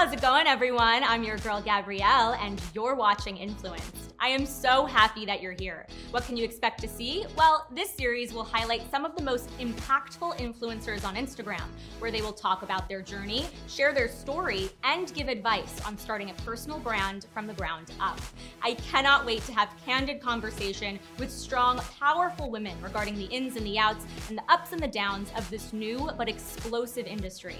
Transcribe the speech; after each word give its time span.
How's 0.00 0.14
it 0.14 0.22
going, 0.22 0.46
everyone? 0.46 1.04
I'm 1.04 1.22
your 1.22 1.36
girl, 1.36 1.60
Gabrielle, 1.60 2.32
and 2.40 2.58
you're 2.72 2.94
watching 2.94 3.36
Influenced. 3.36 3.99
I 4.22 4.28
am 4.28 4.44
so 4.44 4.84
happy 4.84 5.24
that 5.24 5.40
you're 5.40 5.56
here. 5.58 5.86
What 6.10 6.24
can 6.24 6.36
you 6.36 6.44
expect 6.44 6.82
to 6.82 6.88
see? 6.88 7.24
Well, 7.38 7.66
this 7.74 7.88
series 7.88 8.34
will 8.34 8.44
highlight 8.44 8.82
some 8.90 9.06
of 9.06 9.16
the 9.16 9.22
most 9.22 9.48
impactful 9.58 10.36
influencers 10.36 11.06
on 11.06 11.14
Instagram, 11.16 11.64
where 12.00 12.10
they 12.10 12.20
will 12.20 12.34
talk 12.34 12.62
about 12.62 12.86
their 12.86 13.00
journey, 13.00 13.46
share 13.66 13.94
their 13.94 14.08
story, 14.08 14.68
and 14.84 15.10
give 15.14 15.28
advice 15.28 15.80
on 15.86 15.96
starting 15.96 16.28
a 16.28 16.34
personal 16.34 16.78
brand 16.80 17.28
from 17.32 17.46
the 17.46 17.54
ground 17.54 17.92
up. 17.98 18.20
I 18.60 18.74
cannot 18.74 19.24
wait 19.24 19.42
to 19.46 19.54
have 19.54 19.70
candid 19.86 20.20
conversation 20.20 20.98
with 21.18 21.30
strong, 21.30 21.78
powerful 21.98 22.50
women 22.50 22.76
regarding 22.82 23.14
the 23.14 23.24
ins 23.24 23.56
and 23.56 23.64
the 23.64 23.78
outs 23.78 24.04
and 24.28 24.36
the 24.36 24.52
ups 24.52 24.72
and 24.72 24.82
the 24.82 24.88
downs 24.88 25.32
of 25.34 25.48
this 25.48 25.72
new 25.72 26.10
but 26.18 26.28
explosive 26.28 27.06
industry. 27.06 27.56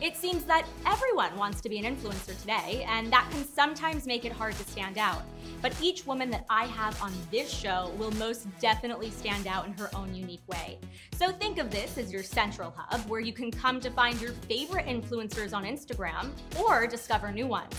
It 0.00 0.16
seems 0.16 0.44
that 0.44 0.64
everyone 0.86 1.36
wants 1.36 1.60
to 1.62 1.68
be 1.68 1.80
an 1.80 1.96
influencer 1.96 2.40
today, 2.40 2.86
and 2.88 3.12
that 3.12 3.28
can 3.32 3.44
sometimes 3.44 4.06
make 4.06 4.24
it 4.24 4.30
hard 4.30 4.54
to 4.54 4.64
stand 4.70 4.96
out. 4.96 5.22
But 5.60 5.74
each 5.82 6.03
woman 6.06 6.30
that 6.30 6.44
I 6.48 6.66
have 6.66 7.00
on 7.02 7.12
this 7.30 7.50
show 7.50 7.92
will 7.98 8.10
most 8.12 8.46
definitely 8.60 9.10
stand 9.10 9.46
out 9.46 9.66
in 9.66 9.72
her 9.74 9.90
own 9.94 10.14
unique 10.14 10.46
way. 10.46 10.78
So 11.14 11.32
think 11.32 11.58
of 11.58 11.70
this 11.70 11.98
as 11.98 12.12
your 12.12 12.22
central 12.22 12.74
hub 12.76 13.08
where 13.08 13.20
you 13.20 13.32
can 13.32 13.50
come 13.50 13.80
to 13.80 13.90
find 13.90 14.20
your 14.20 14.32
favorite 14.48 14.86
influencers 14.86 15.54
on 15.54 15.64
Instagram 15.64 16.30
or 16.58 16.86
discover 16.86 17.32
new 17.32 17.46
ones. 17.46 17.74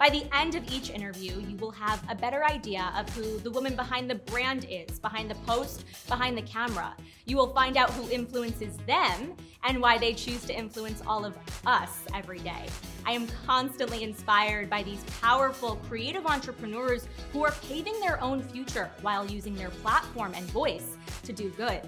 By 0.00 0.08
the 0.08 0.24
end 0.34 0.54
of 0.54 0.66
each 0.72 0.88
interview, 0.88 1.42
you 1.46 1.58
will 1.58 1.72
have 1.72 2.02
a 2.08 2.14
better 2.14 2.42
idea 2.42 2.90
of 2.96 3.06
who 3.14 3.38
the 3.40 3.50
woman 3.50 3.76
behind 3.76 4.08
the 4.08 4.14
brand 4.14 4.64
is, 4.70 4.98
behind 4.98 5.30
the 5.30 5.34
post, 5.46 5.84
behind 6.08 6.38
the 6.38 6.42
camera. 6.42 6.96
You 7.26 7.36
will 7.36 7.52
find 7.52 7.76
out 7.76 7.90
who 7.90 8.10
influences 8.10 8.78
them 8.86 9.34
and 9.62 9.78
why 9.78 9.98
they 9.98 10.14
choose 10.14 10.42
to 10.46 10.56
influence 10.56 11.02
all 11.06 11.26
of 11.26 11.36
us 11.66 11.98
every 12.14 12.38
day. 12.38 12.64
I 13.04 13.12
am 13.12 13.28
constantly 13.44 14.02
inspired 14.02 14.70
by 14.70 14.84
these 14.84 15.04
powerful, 15.20 15.76
creative 15.86 16.24
entrepreneurs 16.24 17.06
who 17.34 17.44
are 17.44 17.52
paving 17.68 18.00
their 18.00 18.18
own 18.22 18.42
future 18.42 18.90
while 19.02 19.26
using 19.26 19.54
their 19.54 19.68
platform 19.68 20.32
and 20.34 20.46
voice 20.46 20.96
to 21.24 21.34
do 21.34 21.50
good. 21.58 21.82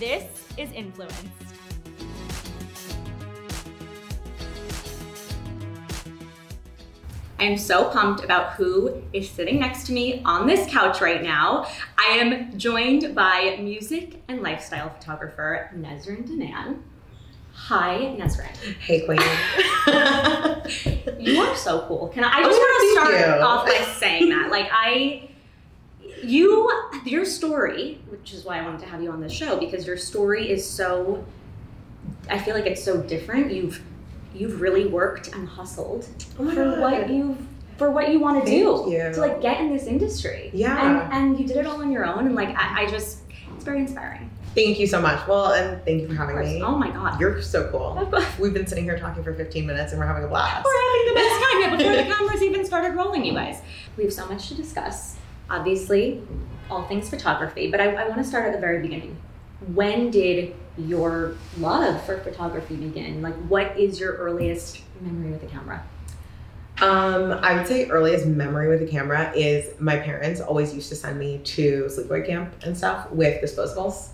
This 0.00 0.24
is 0.58 0.72
Influenced. 0.72 1.30
I 7.42 7.46
am 7.46 7.58
so 7.58 7.90
pumped 7.90 8.22
about 8.22 8.52
who 8.52 9.02
is 9.12 9.28
sitting 9.28 9.58
next 9.58 9.88
to 9.88 9.92
me 9.92 10.22
on 10.24 10.46
this 10.46 10.64
couch 10.72 11.00
right 11.00 11.20
now. 11.20 11.66
I 11.98 12.04
am 12.18 12.56
joined 12.56 13.16
by 13.16 13.58
music 13.60 14.22
and 14.28 14.42
lifestyle 14.42 14.90
photographer 14.90 15.68
Nesrin 15.76 16.24
Danan. 16.24 16.82
Hi, 17.52 18.14
Nesrin. 18.16 18.46
Hey, 18.78 19.04
Queen. 19.04 19.18
you 21.18 21.40
are 21.40 21.56
so 21.56 21.84
cool. 21.88 22.06
Can 22.14 22.22
I, 22.22 22.28
I 22.28 22.42
just 22.44 22.54
Oh, 22.54 22.60
want 22.60 22.80
to 22.80 22.92
start 23.18 23.38
you. 23.38 23.42
off 23.44 23.66
by 23.66 23.92
saying 23.98 24.28
that. 24.28 24.52
Like, 24.52 24.68
I, 24.70 25.28
you, 26.22 26.70
your 27.04 27.24
story, 27.24 28.00
which 28.08 28.34
is 28.34 28.44
why 28.44 28.60
I 28.60 28.62
wanted 28.62 28.82
to 28.82 28.86
have 28.86 29.02
you 29.02 29.10
on 29.10 29.20
this 29.20 29.32
show, 29.32 29.58
because 29.58 29.84
your 29.84 29.96
story 29.96 30.48
is 30.48 30.64
so, 30.64 31.24
I 32.30 32.38
feel 32.38 32.54
like 32.54 32.66
it's 32.66 32.84
so 32.84 33.02
different. 33.02 33.52
You've, 33.52 33.82
you've 34.34 34.60
really 34.60 34.86
worked 34.86 35.28
and 35.34 35.48
hustled 35.48 36.06
Oh 36.38 36.48
for 36.50 36.64
God. 36.64 36.80
what 36.80 37.10
you've 37.10 37.38
for 37.78 37.90
what 37.90 38.10
you 38.10 38.20
want 38.20 38.44
to 38.44 38.50
do 38.50 38.56
you. 38.90 38.98
to 39.12 39.20
like 39.20 39.40
get 39.40 39.60
in 39.60 39.70
this 39.74 39.86
industry. 39.86 40.50
Yeah. 40.52 41.02
And 41.06 41.12
and 41.12 41.40
you 41.40 41.46
did 41.46 41.56
it 41.56 41.66
all 41.66 41.80
on 41.80 41.90
your 41.90 42.04
own 42.04 42.26
and 42.26 42.34
like 42.34 42.50
I, 42.56 42.82
I 42.82 42.86
just 42.86 43.18
it's 43.54 43.64
very 43.64 43.78
inspiring. 43.80 44.28
Thank 44.54 44.78
you 44.78 44.86
so 44.86 45.00
much. 45.00 45.26
Well, 45.26 45.52
and 45.54 45.82
thank 45.84 46.02
you 46.02 46.08
for 46.08 46.14
having 46.14 46.38
me. 46.38 46.62
Oh 46.62 46.76
my 46.76 46.90
god. 46.90 47.18
You're 47.18 47.40
so 47.40 47.68
cool. 47.70 48.06
We've 48.38 48.52
been 48.52 48.66
sitting 48.66 48.84
here 48.84 48.98
talking 48.98 49.24
for 49.24 49.32
15 49.32 49.66
minutes 49.66 49.92
and 49.92 50.00
we're 50.00 50.06
having 50.06 50.24
a 50.24 50.28
blast. 50.28 50.62
We're 50.64 50.82
having 50.82 51.08
the 51.08 51.14
best 51.14 51.42
time 51.42 51.60
yet 51.60 51.78
before 51.78 51.96
the 51.96 52.14
cameras 52.14 52.42
even 52.42 52.64
started 52.66 52.94
rolling, 52.94 53.24
you 53.24 53.32
guys. 53.32 53.62
We 53.96 54.04
have 54.04 54.12
so 54.12 54.26
much 54.26 54.48
to 54.48 54.54
discuss. 54.54 55.16
Obviously, 55.48 56.22
all 56.70 56.82
things 56.84 57.08
photography, 57.08 57.70
but 57.70 57.80
I, 57.80 57.94
I 57.94 58.08
want 58.08 58.18
to 58.22 58.24
start 58.24 58.46
at 58.46 58.52
the 58.52 58.60
very 58.60 58.80
beginning. 58.82 59.16
When 59.74 60.10
did 60.10 60.54
your 60.78 61.36
love 61.58 62.04
for 62.04 62.18
photography 62.20 62.76
begin? 62.76 63.22
Like, 63.22 63.34
what 63.48 63.78
is 63.78 64.00
your 64.00 64.14
earliest 64.14 64.80
memory 65.00 65.30
with 65.30 65.40
the 65.40 65.46
camera? 65.46 65.84
Um, 66.80 67.32
I 67.42 67.54
would 67.54 67.66
say 67.66 67.88
earliest 67.88 68.26
memory 68.26 68.68
with 68.68 68.80
the 68.80 68.86
camera 68.86 69.32
is 69.36 69.78
my 69.78 69.98
parents 69.98 70.40
always 70.40 70.74
used 70.74 70.88
to 70.88 70.96
send 70.96 71.18
me 71.18 71.38
to 71.38 71.84
sleepaway 71.84 72.26
camp 72.26 72.54
and 72.64 72.76
stuff 72.76 73.10
with 73.10 73.42
disposables. 73.42 74.08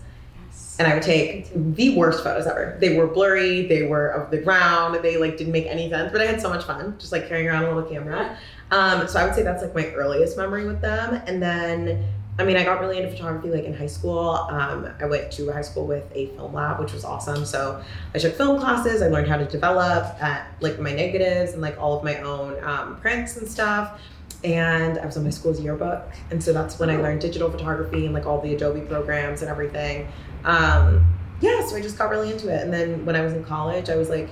Yes. 0.45 0.77
And 0.79 0.89
I 0.89 0.95
would 0.95 1.03
take 1.03 1.51
the 1.55 1.97
worst 1.97 2.23
photos 2.23 2.47
ever. 2.47 2.77
They 2.81 2.97
were 2.97 3.07
blurry, 3.07 3.67
they 3.67 3.85
were 3.85 4.09
of 4.09 4.31
the 4.31 4.39
ground, 4.39 4.99
they 5.03 5.17
like 5.17 5.39
didn't 5.39 5.53
make 5.53 5.67
any 5.67 5.89
sense, 5.89 6.13
but 6.13 6.21
I 6.21 6.27
had 6.27 6.43
so 6.43 6.51
much 6.51 6.65
fun 6.65 6.97
just 6.99 7.13
like 7.13 7.29
carrying 7.29 7.49
around 7.49 7.65
a 7.65 7.75
little 7.75 7.89
camera. 7.89 8.37
Um, 8.71 9.09
so 9.09 9.19
I 9.19 9.25
would 9.25 9.35
say 9.35 9.43
that's 9.43 9.63
like 9.63 9.75
my 9.75 9.87
earliest 9.95 10.37
memory 10.37 10.67
with 10.67 10.81
them. 10.81 11.23
And 11.27 11.43
then, 11.43 12.05
I 12.38 12.44
mean, 12.44 12.56
I 12.56 12.62
got 12.62 12.81
really 12.81 12.99
into 12.99 13.10
photography 13.10 13.50
like 13.50 13.65
in 13.65 13.75
high 13.75 13.88
school. 13.88 14.21
Um, 14.21 14.88
I 15.00 15.06
went 15.06 15.32
to 15.32 15.50
high 15.50 15.62
school 15.62 15.87
with 15.87 16.04
a 16.15 16.26
film 16.28 16.54
lab, 16.54 16.78
which 16.78 16.93
was 16.93 17.04
awesome. 17.04 17.44
So 17.44 17.82
I 18.15 18.19
took 18.19 18.37
film 18.37 18.60
classes. 18.60 19.03
I 19.03 19.09
learned 19.09 19.26
how 19.26 19.38
to 19.38 19.44
develop 19.44 20.04
at 20.22 20.47
like 20.60 20.78
my 20.78 20.93
negatives 20.93 21.53
and 21.53 21.60
like 21.60 21.77
all 21.78 21.98
of 21.98 22.04
my 22.04 22.19
own 22.19 22.62
um, 22.62 22.97
prints 23.00 23.37
and 23.37 23.48
stuff. 23.48 24.00
And 24.44 25.00
I 25.00 25.06
was 25.06 25.16
on 25.16 25.25
my 25.25 25.31
school's 25.31 25.60
yearbook, 25.60 26.12
and 26.31 26.43
so 26.43 26.53
that's 26.53 26.78
when 26.78 26.91
I 26.91 26.97
learned 26.97 27.21
digital 27.21 27.50
photography 27.50 28.04
and 28.04 28.15
like 28.15 28.25
all 28.25 28.41
the 28.41 28.54
Adobe 28.54 28.82
programs 28.82 29.43
and 29.43 29.50
everything. 29.50 30.06
Um, 30.44 31.12
yeah, 31.41 31.66
so 31.66 31.75
I 31.75 31.81
just 31.81 31.98
got 31.98 32.09
really 32.09 32.31
into 32.31 32.48
it. 32.48 32.62
And 32.62 32.72
then 32.72 33.04
when 33.04 33.16
I 33.16 33.21
was 33.22 33.32
in 33.32 33.43
college, 33.43 33.91
I 33.91 33.97
was 33.97 34.09
like 34.09 34.31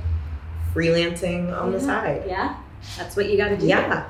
freelancing 0.73 1.53
on 1.61 1.73
the 1.73 1.81
side. 1.81 2.23
Yeah, 2.25 2.57
that's 2.97 3.17
what 3.17 3.29
you 3.29 3.37
got 3.37 3.49
to 3.49 3.57
do. 3.57 3.67
Yeah. 3.67 4.09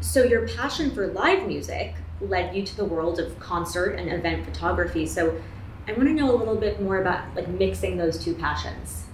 So 0.00 0.24
your 0.24 0.48
passion 0.48 0.90
for 0.90 1.06
live 1.06 1.46
music 1.46 1.94
led 2.20 2.54
you 2.54 2.64
to 2.64 2.76
the 2.76 2.84
world 2.84 3.18
of 3.18 3.38
concert 3.38 3.92
and 3.92 4.10
event 4.12 4.44
photography. 4.44 5.06
So 5.06 5.40
I 5.86 5.92
want 5.92 6.08
to 6.08 6.14
know 6.14 6.34
a 6.34 6.36
little 6.36 6.56
bit 6.56 6.82
more 6.82 7.00
about 7.00 7.34
like 7.34 7.48
mixing 7.48 7.96
those 7.96 8.22
two 8.22 8.34
passions. 8.34 9.04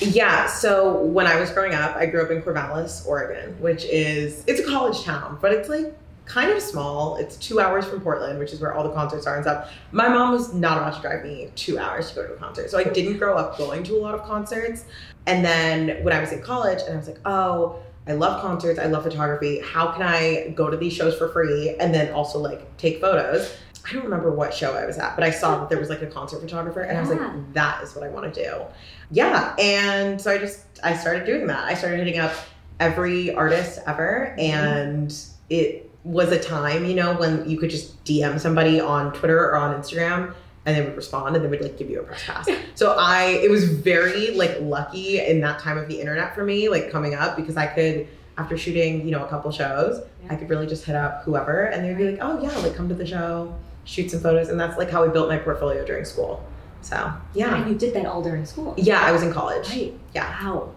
Yeah, 0.00 0.46
so 0.46 1.02
when 1.02 1.26
I 1.26 1.38
was 1.38 1.50
growing 1.50 1.72
up, 1.72 1.94
I 1.94 2.06
grew 2.06 2.22
up 2.22 2.30
in 2.30 2.42
Corvallis, 2.42 3.06
Oregon, 3.06 3.60
which 3.60 3.84
is 3.84 4.42
it's 4.46 4.58
a 4.58 4.64
college 4.64 5.02
town, 5.04 5.38
but 5.40 5.52
it's 5.52 5.68
like 5.68 5.94
kind 6.24 6.50
of 6.50 6.60
small. 6.60 7.16
It's 7.16 7.36
two 7.36 7.60
hours 7.60 7.84
from 7.84 8.00
Portland, 8.00 8.38
which 8.38 8.52
is 8.52 8.60
where 8.60 8.74
all 8.74 8.82
the 8.82 8.94
concerts 8.94 9.26
are 9.26 9.36
and 9.36 9.44
stuff. 9.44 9.72
My 9.92 10.08
mom 10.08 10.32
was 10.32 10.52
not 10.52 10.78
about 10.78 10.94
to 10.94 11.00
drive 11.00 11.22
me 11.22 11.50
two 11.54 11.78
hours 11.78 12.08
to 12.10 12.14
go 12.16 12.26
to 12.26 12.32
a 12.32 12.36
concert. 12.36 12.70
So 12.70 12.78
I 12.78 12.84
didn't 12.84 13.18
grow 13.18 13.36
up 13.36 13.58
going 13.58 13.84
to 13.84 13.96
a 13.96 14.00
lot 14.00 14.14
of 14.14 14.22
concerts. 14.22 14.84
And 15.26 15.44
then 15.44 16.02
when 16.02 16.14
I 16.14 16.20
was 16.20 16.32
in 16.32 16.42
college 16.42 16.80
and 16.82 16.94
I 16.94 16.96
was 16.96 17.06
like, 17.06 17.20
oh, 17.24 17.78
I 18.06 18.12
love 18.12 18.42
concerts, 18.42 18.78
I 18.78 18.86
love 18.86 19.02
photography. 19.02 19.60
How 19.60 19.92
can 19.92 20.02
I 20.02 20.48
go 20.54 20.68
to 20.68 20.76
these 20.76 20.92
shows 20.92 21.16
for 21.16 21.28
free 21.28 21.74
and 21.80 21.94
then 21.94 22.12
also 22.12 22.38
like 22.38 22.76
take 22.76 23.00
photos? 23.00 23.56
I 23.88 23.92
don't 23.92 24.04
remember 24.04 24.30
what 24.30 24.54
show 24.54 24.74
I 24.74 24.86
was 24.86 24.98
at, 24.98 25.14
but 25.14 25.24
I 25.24 25.30
saw 25.30 25.58
that 25.60 25.68
there 25.68 25.78
was 25.78 25.90
like 25.90 26.02
a 26.02 26.06
concert 26.06 26.40
photographer 26.40 26.80
and 26.80 26.96
I 26.96 27.00
was 27.00 27.10
like, 27.10 27.52
that 27.52 27.82
is 27.82 27.94
what 27.94 28.04
I 28.04 28.08
want 28.08 28.32
to 28.32 28.44
do. 28.44 28.62
Yeah. 29.10 29.54
And 29.58 30.20
so 30.20 30.30
I 30.30 30.38
just 30.38 30.64
I 30.82 30.96
started 30.96 31.26
doing 31.26 31.46
that. 31.48 31.64
I 31.64 31.74
started 31.74 31.98
hitting 31.98 32.18
up 32.18 32.32
every 32.80 33.34
artist 33.34 33.80
ever 33.86 34.34
and 34.38 35.14
it 35.50 35.90
was 36.02 36.32
a 36.32 36.42
time, 36.42 36.84
you 36.84 36.94
know, 36.94 37.14
when 37.14 37.48
you 37.48 37.58
could 37.58 37.70
just 37.70 38.02
DM 38.04 38.38
somebody 38.38 38.80
on 38.80 39.12
Twitter 39.12 39.38
or 39.38 39.56
on 39.56 39.78
Instagram 39.78 40.34
and 40.66 40.76
they 40.76 40.82
would 40.82 40.96
respond 40.96 41.36
and 41.36 41.44
they 41.44 41.48
would 41.48 41.60
like 41.60 41.76
give 41.76 41.90
you 41.90 42.00
a 42.00 42.02
press 42.02 42.24
pass. 42.24 42.48
So 42.74 42.94
I 42.98 43.26
it 43.42 43.50
was 43.50 43.64
very 43.68 44.30
like 44.32 44.56
lucky 44.60 45.20
in 45.20 45.40
that 45.40 45.58
time 45.58 45.78
of 45.78 45.88
the 45.88 46.00
internet 46.00 46.34
for 46.34 46.44
me, 46.44 46.68
like 46.68 46.90
coming 46.90 47.14
up 47.14 47.36
because 47.36 47.56
I 47.56 47.66
could 47.66 48.08
after 48.36 48.56
shooting, 48.56 49.04
you 49.06 49.12
know, 49.12 49.24
a 49.24 49.28
couple 49.28 49.50
shows, 49.52 50.02
Yeah. 50.24 50.32
I 50.32 50.36
could 50.36 50.50
really 50.50 50.66
just 50.66 50.84
hit 50.84 50.96
up 50.96 51.22
whoever 51.24 51.64
and 51.66 51.84
they'd 51.84 51.96
be 51.96 52.10
like, 52.12 52.20
Oh 52.22 52.42
yeah, 52.42 52.56
like 52.58 52.74
come 52.74 52.88
to 52.88 52.94
the 52.94 53.06
show, 53.06 53.54
shoot 53.84 54.10
some 54.10 54.20
photos. 54.20 54.48
And 54.48 54.58
that's 54.58 54.76
like 54.78 54.90
how 54.90 55.04
I 55.04 55.08
built 55.08 55.28
my 55.28 55.38
portfolio 55.38 55.84
during 55.84 56.04
school. 56.04 56.44
So 56.80 57.12
yeah. 57.34 57.56
And 57.56 57.70
you 57.70 57.76
did 57.76 57.94
that 57.94 58.06
all 58.06 58.22
during 58.22 58.44
school. 58.46 58.74
Yeah, 58.76 59.00
I 59.00 59.12
was 59.12 59.22
in 59.22 59.32
college. 59.32 59.68
Right. 59.70 59.92
Yeah. 60.14 60.44
Wow. 60.44 60.72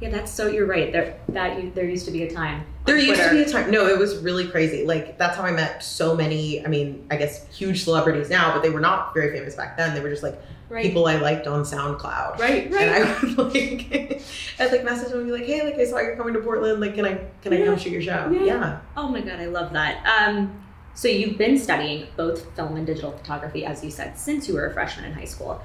Yeah, 0.00 0.10
that's 0.10 0.32
so. 0.32 0.48
You're 0.48 0.66
right. 0.66 0.92
There, 0.92 1.18
that 1.28 1.62
you, 1.62 1.70
there 1.74 1.84
used 1.84 2.06
to 2.06 2.10
be 2.10 2.22
a 2.22 2.30
time. 2.30 2.64
There 2.86 2.96
used 2.96 3.20
to 3.20 3.30
be 3.30 3.42
a 3.42 3.48
time. 3.48 3.70
No, 3.70 3.86
it 3.86 3.98
was 3.98 4.16
really 4.18 4.46
crazy. 4.46 4.84
Like 4.84 5.18
that's 5.18 5.36
how 5.36 5.42
I 5.42 5.52
met 5.52 5.82
so 5.82 6.16
many. 6.16 6.64
I 6.64 6.68
mean, 6.68 7.06
I 7.10 7.16
guess 7.16 7.46
huge 7.48 7.84
celebrities 7.84 8.30
now, 8.30 8.52
but 8.54 8.62
they 8.62 8.70
were 8.70 8.80
not 8.80 9.12
very 9.12 9.30
famous 9.36 9.54
back 9.54 9.76
then. 9.76 9.94
They 9.94 10.00
were 10.00 10.08
just 10.08 10.22
like 10.22 10.40
right. 10.70 10.82
people 10.82 11.06
I 11.06 11.16
liked 11.16 11.46
on 11.46 11.64
SoundCloud. 11.64 12.38
Right. 12.38 12.70
Right. 12.70 12.82
And 12.82 13.04
I 13.04 13.20
would 13.20 13.38
like, 13.54 14.22
I'd 14.58 14.72
like 14.72 14.84
message 14.84 15.10
them 15.10 15.18
and 15.18 15.26
be 15.26 15.32
like, 15.32 15.44
"Hey, 15.44 15.62
like 15.62 15.74
I 15.74 15.84
saw 15.84 15.98
you're 15.98 16.16
coming 16.16 16.34
to 16.34 16.40
Portland. 16.40 16.80
Like, 16.80 16.94
can 16.94 17.04
I 17.04 17.20
can 17.42 17.52
I 17.52 17.64
come 17.64 17.78
shoot 17.78 17.92
your 17.92 18.02
show?" 18.02 18.30
Yeah. 18.32 18.44
Yeah. 18.44 18.80
Oh 18.96 19.08
my 19.08 19.20
god, 19.20 19.38
I 19.38 19.46
love 19.46 19.72
that. 19.74 20.04
Um, 20.06 20.64
so 20.94 21.08
you've 21.08 21.38
been 21.38 21.58
studying 21.58 22.06
both 22.16 22.54
film 22.56 22.76
and 22.76 22.86
digital 22.86 23.12
photography, 23.12 23.64
as 23.64 23.84
you 23.84 23.90
said, 23.90 24.18
since 24.18 24.48
you 24.48 24.54
were 24.54 24.66
a 24.66 24.72
freshman 24.72 25.04
in 25.04 25.12
high 25.12 25.24
school. 25.24 25.62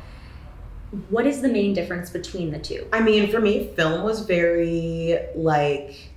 What 1.09 1.25
is 1.27 1.41
the 1.41 1.49
main 1.49 1.73
difference 1.73 2.09
between 2.09 2.51
the 2.51 2.59
two? 2.59 2.87
I 2.93 3.01
mean, 3.01 3.29
for 3.31 3.39
me, 3.39 3.67
film 3.75 4.03
was 4.03 4.21
very 4.21 5.19
like 5.35 6.11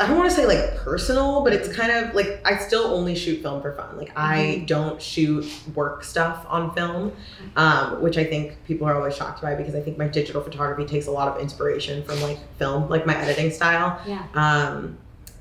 I 0.00 0.06
don't 0.06 0.16
want 0.16 0.30
to 0.30 0.36
say 0.36 0.46
like 0.46 0.76
personal, 0.76 1.42
but 1.42 1.52
it's 1.52 1.74
kind 1.74 1.90
of 1.90 2.14
like 2.14 2.40
I 2.44 2.56
still 2.58 2.84
only 2.84 3.16
shoot 3.16 3.42
film 3.42 3.60
for 3.60 3.72
fun. 3.72 3.96
Like 3.98 4.12
I 4.16 4.60
Mhm. 4.62 4.66
don't 4.68 5.02
shoot 5.02 5.44
work 5.74 6.04
stuff 6.04 6.46
on 6.48 6.72
film, 6.72 7.10
um, 7.56 8.00
which 8.00 8.16
I 8.16 8.22
think 8.22 8.56
people 8.64 8.86
are 8.86 8.94
always 8.94 9.16
shocked 9.16 9.42
by 9.42 9.56
because 9.56 9.74
I 9.74 9.80
think 9.80 9.98
my 9.98 10.06
digital 10.06 10.40
photography 10.40 10.84
takes 10.84 11.08
a 11.08 11.10
lot 11.10 11.26
of 11.26 11.42
inspiration 11.42 12.04
from 12.04 12.22
like 12.22 12.38
film, 12.60 12.88
like 12.88 13.06
my 13.06 13.16
editing 13.20 13.50
style. 13.50 14.00
Yeah. 14.06 14.22
Um, 14.34 14.98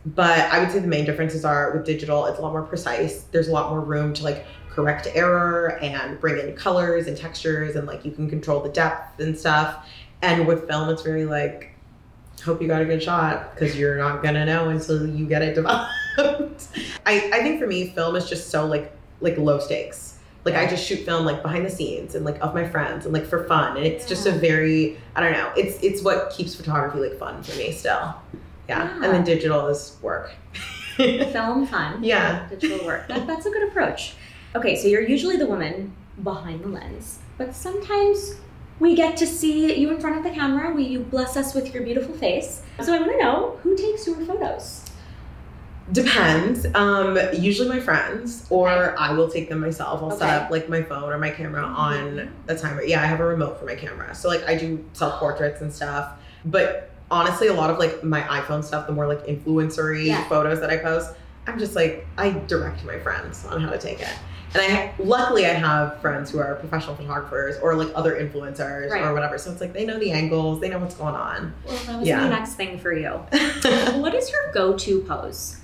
but 0.08 0.40
I 0.52 0.58
would 0.60 0.72
say 0.72 0.80
the 0.80 0.88
main 0.88 1.06
differences 1.06 1.46
are 1.46 1.72
with 1.74 1.86
digital, 1.86 2.26
it's 2.26 2.40
a 2.40 2.42
lot 2.42 2.52
more 2.52 2.64
precise. 2.64 3.26
There's 3.32 3.50
a 3.50 3.52
lot 3.52 3.70
more 3.70 3.82
room 3.82 4.12
to 4.16 4.24
like 4.24 4.44
correct 4.78 5.08
error 5.16 5.80
and 5.82 6.20
bring 6.22 6.38
in 6.38 6.56
colors 6.56 7.08
and 7.08 7.18
textures 7.18 7.76
and 7.76 7.88
like 7.88 8.06
you 8.06 8.12
can 8.12 8.30
control 8.30 8.62
the 8.62 8.70
depth 8.70 9.20
and 9.20 9.36
stuff. 9.36 9.90
And 10.22 10.46
with 10.46 10.68
film, 10.68 10.90
it's 10.90 11.02
very 11.02 11.26
like, 11.26 11.72
hope 12.46 12.62
you 12.62 12.68
got 12.68 12.84
a 12.84 12.86
good 12.86 13.02
shot 13.02 13.56
because 13.56 13.76
you're 13.76 13.98
not 13.98 14.22
gonna 14.22 14.46
know 14.46 14.70
until 14.70 15.08
you 15.10 15.26
get 15.26 15.42
it 15.42 15.56
developed. 15.56 15.90
I, 17.08 17.32
I 17.34 17.42
think 17.42 17.60
for 17.60 17.66
me, 17.66 17.90
film 17.90 18.16
is 18.16 18.30
just 18.30 18.52
so 18.52 18.68
like 18.68 18.96
like 19.20 19.36
low 19.40 19.58
stakes. 19.58 20.20
Like 20.46 20.54
I 20.54 20.68
just 20.68 20.86
shoot 20.86 21.04
film 21.04 21.26
like 21.26 21.42
behind 21.42 21.66
the 21.66 21.72
scenes 21.72 22.14
and 22.14 22.24
like 22.24 22.40
of 22.42 22.54
my 22.54 22.70
friends 22.70 23.06
and 23.06 23.14
like 23.16 23.26
for 23.26 23.46
fun. 23.46 23.78
And 23.78 23.86
it's 23.86 24.06
just 24.06 24.28
a 24.28 24.32
very 24.32 25.00
I 25.16 25.22
don't 25.22 25.34
know. 25.34 25.52
It's 25.58 25.82
it's 25.82 26.04
what 26.04 26.30
keeps 26.30 26.54
photography 26.54 27.00
like 27.00 27.18
fun 27.18 27.42
for 27.42 27.58
me 27.58 27.72
still. 27.72 28.14
Yeah. 28.70 28.94
And 28.94 29.06
then 29.06 29.24
digital 29.24 29.70
is 29.70 29.98
work. 30.04 30.34
Film 30.98 31.66
fun. 31.66 32.04
Yeah. 32.04 32.48
Digital 32.50 32.86
work. 32.86 33.08
That, 33.08 33.26
that's 33.26 33.48
a 33.48 33.50
good 33.50 33.68
approach. 33.70 34.14
Okay, 34.56 34.76
so 34.76 34.88
you're 34.88 35.02
usually 35.02 35.38
the 35.38 35.46
woman 35.48 35.94
behind 36.24 36.64
the 36.64 36.68
lens, 36.70 37.20
but 37.38 37.54
sometimes 37.56 38.36
we 38.80 38.96
get 38.96 39.18
to 39.18 39.28
see 39.28 39.76
you 39.80 39.92
in 39.92 40.00
front 40.00 40.18
of 40.18 40.24
the 40.24 40.30
camera. 40.32 40.74
We, 40.74 40.84
you 40.84 41.00
bless 41.00 41.36
us 41.38 41.54
with 41.54 41.74
your 41.74 41.84
beautiful 41.84 42.14
face. 42.16 42.62
So 42.82 42.94
I 42.94 43.00
want 43.00 43.12
to 43.12 43.18
know 43.18 43.60
who 43.64 43.76
takes 43.76 44.06
your 44.08 44.16
photos. 44.26 44.84
Depends. 45.92 46.66
Um, 46.76 47.18
usually 47.34 47.70
my 47.70 47.80
friends, 47.80 48.46
or 48.50 49.00
I 49.00 49.14
will 49.14 49.30
take 49.30 49.48
them 49.50 49.60
myself. 49.62 50.02
I'll 50.02 50.08
Okay. 50.10 50.18
set 50.20 50.30
up 50.44 50.52
like 50.52 50.68
my 50.70 50.82
phone 50.84 51.04
or 51.12 51.18
my 51.18 51.30
camera 51.30 51.64
on 51.64 52.30
the 52.46 52.58
timer. 52.58 52.84
Yeah, 52.84 53.02
I 53.02 53.06
have 53.06 53.20
a 53.22 53.26
remote 53.26 53.58
for 53.60 53.66
my 53.66 53.76
camera, 53.76 54.14
so 54.14 54.28
like 54.28 54.44
I 54.48 54.56
do 54.56 54.84
self 54.94 55.20
portraits 55.20 55.62
and 55.62 55.72
stuff. 55.74 56.12
But 56.46 56.92
honestly, 57.10 57.48
a 57.48 57.54
lot 57.54 57.70
of 57.70 57.78
like 57.80 58.04
my 58.04 58.22
iPhone 58.24 58.64
stuff, 58.64 58.86
the 58.86 58.92
more 58.94 59.08
like 59.08 59.26
influencery 59.28 60.08
Yeah. 60.08 60.28
photos 60.28 60.60
that 60.60 60.70
I 60.70 60.78
post, 60.78 61.12
I'm 61.48 61.58
just 61.58 61.76
like 61.76 62.06
I 62.18 62.32
direct 62.32 62.84
my 62.84 63.00
friends 63.00 63.46
on 63.46 63.62
how 63.62 63.70
to 63.70 63.78
take 63.78 64.02
it. 64.02 64.14
And 64.58 64.74
I 64.78 64.94
luckily 65.00 65.46
I 65.46 65.50
have 65.54 66.00
friends 66.02 66.32
who 66.32 66.40
are 66.40 66.56
professional 66.56 66.96
photographers 66.96 67.58
or 67.62 67.76
like 67.76 67.90
other 67.96 68.16
influencers 68.16 68.90
Right. 68.90 69.04
or 69.04 69.14
whatever. 69.14 69.38
So 69.38 69.52
it's 69.52 69.62
like 69.62 69.74
they 69.74 69.86
know 69.86 70.00
the 70.00 70.12
angles, 70.12 70.60
they 70.62 70.70
know 70.70 70.80
what's 70.80 70.96
going 70.96 71.16
on. 71.16 71.54
Well, 71.66 71.78
that 71.86 72.00
was 72.00 72.08
Yeah. 72.08 72.22
my 72.22 72.30
next 72.30 72.56
thing 72.56 72.80
for 72.80 72.92
you. 72.92 73.10
what 74.02 74.16
is 74.16 74.32
your 74.32 74.52
go-to 74.54 75.02
pose 75.02 75.58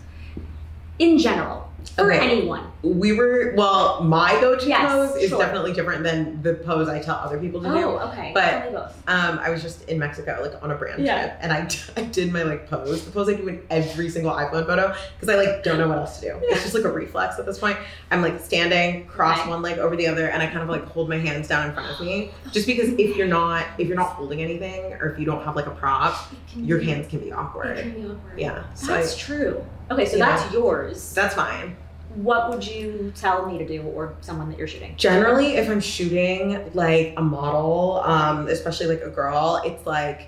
in 1.00 1.18
general 1.18 1.69
Okay. 2.00 2.20
anyone? 2.20 2.70
we 2.82 3.14
were 3.14 3.54
well, 3.56 4.04
my 4.04 4.32
go-to 4.42 4.68
Yes, 4.68 4.92
pose 4.92 5.16
is 5.22 5.30
sure. 5.30 5.40
definitely 5.40 5.72
different 5.72 6.04
than 6.04 6.42
the 6.42 6.54
pose 6.56 6.90
I 6.90 7.00
tell 7.02 7.16
other 7.16 7.40
people 7.40 7.62
to 7.62 7.70
do. 7.70 7.76
Oh, 7.78 8.10
okay. 8.10 8.32
But- 8.34 8.42
Tell 8.50 8.66
me 8.72 8.78
both. 8.78 9.04
Um, 9.08 9.40
I 9.40 9.50
was 9.50 9.62
just 9.62 9.88
in 9.90 10.00
Mexico, 10.00 10.40
like 10.42 10.62
on 10.62 10.72
a 10.72 10.76
brand 10.76 11.04
Yeah. 11.06 11.22
trip, 11.28 11.38
and 11.42 11.54
I, 11.54 11.70
I 12.02 12.04
did 12.06 12.32
my 12.34 12.44
like 12.44 12.70
pose, 12.70 13.06
the 13.06 13.12
pose 13.12 13.30
I 13.30 13.34
do 13.36 13.48
in 13.48 13.62
every 13.70 14.10
single 14.10 14.32
iPhone 14.34 14.66
photo, 14.66 14.94
because 15.20 15.34
I 15.34 15.42
like 15.42 15.64
don't 15.64 15.78
know 15.78 15.88
what 15.88 15.98
else 15.98 16.20
to 16.20 16.26
do. 16.28 16.40
It's 16.44 16.62
just 16.64 16.74
like 16.74 16.84
a 16.84 16.92
reflex 16.92 17.40
at 17.40 17.46
this 17.46 17.60
point. 17.60 17.78
I'm 18.12 18.22
like 18.22 18.40
standing, 18.42 19.06
cross 19.08 19.40
Okay. 19.40 19.50
one 19.50 19.62
leg 19.62 19.78
over 19.80 19.96
the 19.96 20.08
other, 20.08 20.28
and 20.28 20.42
I 20.44 20.48
kind 20.48 20.60
of 20.60 20.70
like 20.70 20.86
hold 20.86 21.08
my 21.10 21.18
hands 21.18 21.48
down 21.48 21.68
in 21.70 21.74
front 21.74 21.90
of 21.90 22.00
me, 22.06 22.32
just 22.52 22.68
because 22.68 22.90
if 23.00 23.16
you're 23.18 23.28
not 23.28 23.66
if 23.78 23.88
you're 23.88 23.98
not 23.98 24.10
holding 24.14 24.42
anything 24.42 24.94
or 24.94 25.10
if 25.12 25.20
you 25.20 25.26
don't 25.26 25.44
have 25.46 25.56
like 25.56 25.68
a 25.68 25.72
prop, 25.72 26.16
your 26.56 26.80
hands 26.82 27.08
can 27.08 27.20
be 27.20 27.30
It 27.30 27.34
awkward. 27.34 27.78
can 27.78 27.92
be 27.94 28.06
awkward. 28.06 28.40
Yeah, 28.40 28.64
so 28.74 28.94
I, 28.94 28.98
That's 28.98 29.16
true. 29.18 29.64
Okay, 29.92 30.06
so 30.06 30.18
Yeah. 30.18 30.26
that's 30.38 30.54
yours. 30.54 31.14
that's 31.14 31.36
fine. 31.36 31.76
what 32.16 32.52
would 32.52 32.64
you 32.68 33.12
tell 33.16 33.48
me 33.48 33.58
to 33.58 33.68
do 33.68 33.82
or 33.82 34.14
someone 34.22 34.48
that 34.50 34.58
you're 34.60 34.68
shooting? 34.68 34.94
Generally, 34.98 35.56
if 35.56 35.68
I'm 35.68 35.80
shooting 35.80 36.70
like 36.76 37.16
a 37.18 37.24
model, 37.24 38.02
um, 38.06 38.48
especially 38.48 38.86
like 38.86 39.02
a 39.02 39.10
girl, 39.10 39.60
it's 39.66 39.84
like 39.88 40.28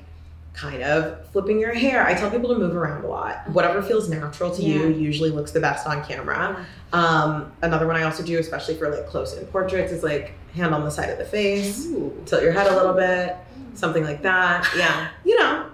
kind 0.54 0.82
of 0.82 1.28
flipping 1.32 1.60
your 1.60 1.74
hair. 1.76 2.04
I 2.08 2.16
tell 2.16 2.32
people 2.32 2.50
to 2.50 2.58
move 2.58 2.76
around 2.76 3.04
a 3.04 3.08
lot. 3.08 3.48
Whatever 3.52 3.84
feels 3.84 4.10
natural 4.10 4.50
to 4.56 4.64
you 4.64 4.88
usually 4.88 5.30
looks 5.30 5.52
the 5.52 5.60
best 5.60 5.86
on 5.86 6.04
camera. 6.04 6.66
Um, 6.92 7.52
another 7.62 7.86
one 7.86 7.98
I 7.98 8.04
also 8.04 8.24
do, 8.24 8.40
especially 8.40 8.76
for 8.78 8.90
like 8.90 9.06
close 9.08 9.34
in 9.38 9.46
portraits, 9.48 9.92
is 9.92 10.02
like 10.02 10.32
hand 10.56 10.74
on 10.74 10.84
the 10.86 10.90
side 10.90 11.10
of 11.10 11.18
the 11.20 11.26
face, 11.26 11.86
Ooh. 11.88 12.20
tilt 12.26 12.42
your 12.42 12.52
head 12.54 12.66
a 12.66 12.76
little 12.76 12.94
bit, 12.94 13.36
something 13.76 14.04
like 14.04 14.24
that. 14.24 14.68
Yeah, 14.76 15.10
you 15.24 15.38
know, 15.38 15.68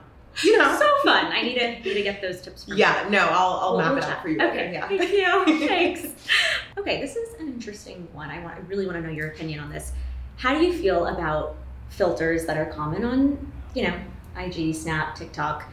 you 0.43 0.57
know. 0.57 0.77
So 0.79 0.87
fun. 1.03 1.25
I 1.31 1.41
need 1.41 1.55
to 1.59 1.71
need 1.79 1.93
to 1.95 2.01
get 2.03 2.21
those 2.21 2.41
tips 2.41 2.63
from 2.63 2.73
you. 2.73 2.79
Yeah, 2.79 3.07
no, 3.09 3.19
I'll 3.19 3.53
I'll 3.61 3.77
We'll- 3.77 3.85
map 3.93 3.97
it 3.97 4.03
out 4.09 4.21
for 4.21 4.29
you. 4.29 4.35
Okay, 4.41 4.71
later, 4.71 4.71
Yeah. 4.73 4.87
thank 4.87 5.11
you. 5.59 5.67
Thanks. 5.67 6.07
Okay, 6.77 7.01
this 7.01 7.15
is 7.15 7.39
an 7.39 7.47
interesting 7.47 8.07
one. 8.13 8.29
I 8.29 8.41
want, 8.43 8.55
I 8.55 8.59
really 8.67 8.85
want 8.85 8.97
to 8.97 9.01
know 9.03 9.09
your 9.11 9.27
opinion 9.27 9.59
on 9.59 9.69
this. 9.71 9.91
How 10.37 10.57
do 10.57 10.63
you 10.65 10.73
feel 10.73 11.05
about 11.07 11.55
filters 11.89 12.45
that 12.45 12.57
are 12.57 12.65
common 12.65 13.03
on, 13.03 13.51
you 13.75 13.83
know, 13.87 13.93
IG, 14.37 14.73
Snap, 14.73 15.15
TikTok? 15.15 15.65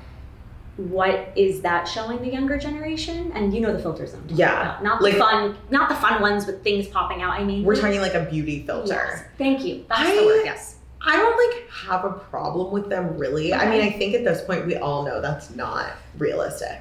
What 0.77 1.33
is 1.35 1.61
that 1.63 1.89
showing 1.89 2.19
the 2.23 2.29
younger 2.31 2.57
generation? 2.57 3.33
And 3.33 3.53
you 3.53 3.61
know 3.61 3.73
the 3.73 3.81
filters 3.81 4.15
I'm 4.15 4.21
talking 4.23 4.37
Yeah, 4.37 4.61
about. 4.61 4.83
Not 4.85 5.03
like- 5.03 5.15
the 5.15 5.19
fun, 5.19 5.57
not 5.71 5.89
the 5.89 5.97
fun 5.97 6.21
ones 6.21 6.47
with 6.47 6.63
things 6.63 6.87
popping 6.87 7.21
out. 7.23 7.31
I 7.33 7.43
mean, 7.45 7.65
We're 7.65 7.75
talking 7.77 8.01
like 8.01 8.15
a 8.15 8.25
beauty 8.31 8.65
filter. 8.65 8.93
Yes. 8.95 9.25
Thank 9.39 9.65
you. 9.65 9.85
That's 9.89 10.03
I- 10.09 10.17
the 10.17 10.25
word. 10.27 10.43
Yes. 10.45 10.77
I 11.00 11.17
don't 11.17 11.55
like 11.55 11.71
have 11.71 12.05
a 12.05 12.11
problem 12.12 12.73
with 12.73 12.89
them 12.89 13.17
really. 13.17 13.55
I 13.55 13.69
mean, 13.71 13.81
I 13.81 13.91
think 13.91 14.15
at 14.15 14.25
this 14.25 14.43
point 14.45 14.67
we 14.67 14.77
all 14.77 15.05
know 15.05 15.21
that's 15.21 15.50
not 15.55 15.93
realistic. 16.19 16.81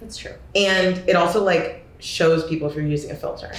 That's 0.00 0.16
true. 0.16 0.34
And 0.54 0.98
it 1.08 1.16
also 1.16 1.42
like 1.42 1.84
shows 1.98 2.46
people 2.46 2.68
if 2.68 2.76
you're 2.76 2.86
using 2.86 3.10
a 3.10 3.16
filter. 3.16 3.50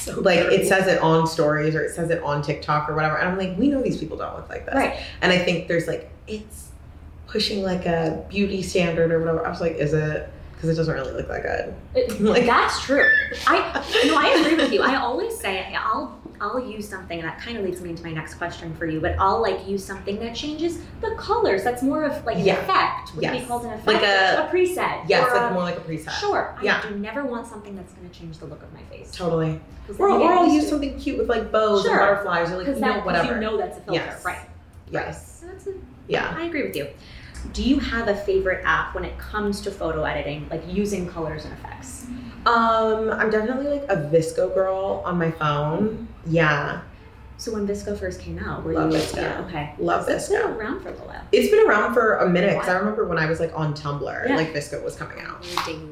So 0.00 0.20
Like 0.20 0.38
it 0.38 0.66
says 0.66 0.86
it 0.86 1.00
on 1.00 1.26
stories 1.26 1.74
or 1.74 1.84
it 1.84 1.94
says 1.94 2.10
it 2.10 2.22
on 2.22 2.42
TikTok 2.42 2.88
or 2.88 2.94
whatever. 2.94 3.16
And 3.18 3.28
I'm 3.28 3.38
like, 3.38 3.56
we 3.58 3.68
know 3.68 3.82
these 3.82 3.98
people 3.98 4.16
don't 4.16 4.34
look 4.36 4.48
like 4.48 4.64
this. 4.66 4.74
right. 4.74 4.98
And 5.20 5.32
I 5.32 5.38
think 5.38 5.68
there's 5.68 5.86
like 5.86 6.10
it's 6.26 6.68
pushing 7.26 7.62
like 7.62 7.86
a 7.86 8.24
beauty 8.28 8.62
standard 8.62 9.10
or 9.12 9.18
whatever. 9.20 9.46
I 9.46 9.50
was 9.50 9.60
like, 9.60 9.74
is 9.76 9.92
it? 9.92 10.28
Because 10.52 10.68
it 10.70 10.74
doesn't 10.74 10.94
really 10.94 11.12
look 11.12 11.28
that 11.28 11.42
good. 11.42 11.74
It- 11.94 12.20
Like- 12.20 12.46
that's 12.46 12.80
true. 12.82 13.08
I 13.46 13.84
no, 14.06 14.16
I 14.16 14.28
agree 14.40 14.54
with 14.56 14.72
you. 14.72 14.82
I 14.82 14.96
always 14.96 15.36
say 15.38 15.74
I'll 15.76 16.18
I'll 16.40 16.58
use 16.58 16.88
something, 16.88 17.18
and 17.20 17.28
that 17.28 17.40
kind 17.40 17.56
of 17.56 17.64
leads 17.64 17.80
me 17.80 17.90
into 17.90 18.02
my 18.02 18.10
next 18.12 18.34
question 18.34 18.74
for 18.74 18.86
you. 18.86 19.00
But 19.00 19.16
I'll 19.18 19.40
like 19.40 19.66
use 19.68 19.84
something 19.84 20.18
that 20.20 20.34
changes 20.34 20.78
the 21.00 21.14
colors. 21.16 21.62
That's 21.62 21.82
more 21.82 22.04
of 22.04 22.24
like 22.24 22.36
an 22.38 22.44
Yeah. 22.44 22.58
effect. 22.60 23.14
Would 23.14 23.24
it 23.24 23.30
be 23.32 23.38
Yes. 23.38 23.48
called 23.48 23.64
an 23.64 23.70
effect? 23.72 23.86
Like 23.86 24.02
a- 24.02 24.48
preset. 24.52 25.02
Yes, 25.08 25.30
like 25.32 25.50
a- 25.50 25.54
more 25.54 25.62
like 25.62 25.76
a 25.76 25.80
preset. 25.80 26.10
Sure. 26.10 26.56
Yeah. 26.62 26.80
I 26.84 26.88
do 26.88 26.96
never 26.96 27.24
want 27.24 27.46
something 27.46 27.76
that's 27.76 27.92
going 27.92 28.08
to 28.08 28.18
change 28.18 28.38
the 28.38 28.46
look 28.46 28.62
of 28.62 28.72
my 28.72 28.82
face. 28.90 29.10
Totally. 29.12 29.60
Or, 29.98 30.08
or 30.08 30.32
I'll 30.32 30.46
use 30.48 30.68
something 30.68 30.98
cute 30.98 31.18
with 31.18 31.28
like 31.28 31.52
bows 31.52 31.82
Sure. 31.82 31.92
and 31.92 32.00
butterflies 32.00 32.50
or 32.50 32.56
like 32.58 32.66
you 32.66 32.72
because 32.74 32.80
know 32.80 32.88
that 32.88 32.96
'cause 32.98 33.06
whatever. 33.06 33.34
you 33.34 33.40
know 33.40 33.56
that's 33.56 33.78
a 33.78 33.80
filter, 33.82 34.00
Yes. 34.00 34.24
right? 34.24 34.38
Yes. 34.90 35.44
That's 35.46 35.66
a, 35.66 35.70
Yeah. 36.08 36.34
I 36.36 36.44
agree 36.44 36.62
with 36.64 36.74
you. 36.76 36.88
Do 37.52 37.62
you 37.62 37.78
have 37.80 38.06
a 38.08 38.14
favorite 38.14 38.62
app 38.64 38.94
when 38.94 39.04
it 39.04 39.18
comes 39.18 39.60
to 39.62 39.70
photo 39.70 40.04
editing, 40.04 40.46
like 40.50 40.62
using 40.66 41.08
colors 41.08 41.44
and 41.44 41.52
effects? 41.54 42.06
Um, 42.46 43.10
I'm 43.10 43.30
definitely 43.30 43.66
like 43.66 43.84
a 43.90 43.96
VSCO 43.96 44.52
girl 44.54 45.02
on 45.04 45.18
my 45.18 45.30
phone. 45.30 46.08
Yeah. 46.26 46.80
So 47.38 47.52
when 47.52 47.66
VSCO 47.66 47.98
first 47.98 48.20
came 48.20 48.38
out, 48.38 48.62
were 48.64 48.72
Love 48.72 48.92
you? 48.92 48.98
VSCO. 48.98 49.16
Yeah, 49.16 49.44
okay. 49.46 49.74
Love 49.78 50.06
VSCO. 50.06 50.14
It's 50.16 50.28
been 50.28 50.42
around 50.42 50.80
for 50.82 50.88
a 50.90 50.92
while. 50.92 51.22
It's 51.32 51.50
been 51.50 51.66
around 51.68 51.94
for 51.94 52.16
a 52.18 52.28
minute 52.28 52.54
because 52.54 52.68
I 52.68 52.78
remember 52.78 53.04
when 53.06 53.18
I 53.18 53.26
was 53.28 53.40
like 53.40 53.52
on 53.58 53.74
Tumblr, 53.74 54.28
Yeah. 54.28 54.36
like 54.36 54.52
VSCO 54.54 54.82
was 54.84 54.94
coming 54.96 55.18
out. 55.20 55.44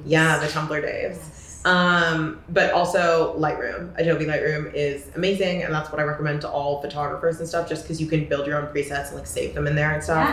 Yeah, 0.07 0.38
the 0.38 0.47
Tumblr 0.47 0.80
days. 0.83 1.16
Yes. 1.19 1.61
Um, 1.64 2.40
but 2.49 2.73
also 2.73 3.37
Lightroom. 3.38 3.90
Adobe 3.99 4.25
Lightroom 4.25 4.73
is 4.73 5.09
amazing, 5.16 5.62
and 5.62 5.75
that's 5.75 5.90
what 5.92 6.00
I 6.00 6.04
recommend 6.04 6.40
to 6.42 6.49
all 6.49 6.80
photographers 6.80 7.38
and 7.40 7.49
stuff, 7.49 7.69
just 7.69 7.83
because 7.83 8.00
you 8.00 8.07
can 8.07 8.26
build 8.28 8.47
your 8.47 8.57
own 8.64 8.73
presets 8.73 9.09
and 9.09 9.16
like 9.16 9.26
save 9.26 9.54
them 9.54 9.66
in 9.66 9.75
there 9.76 9.90
and 9.92 10.02
stuff. 10.02 10.26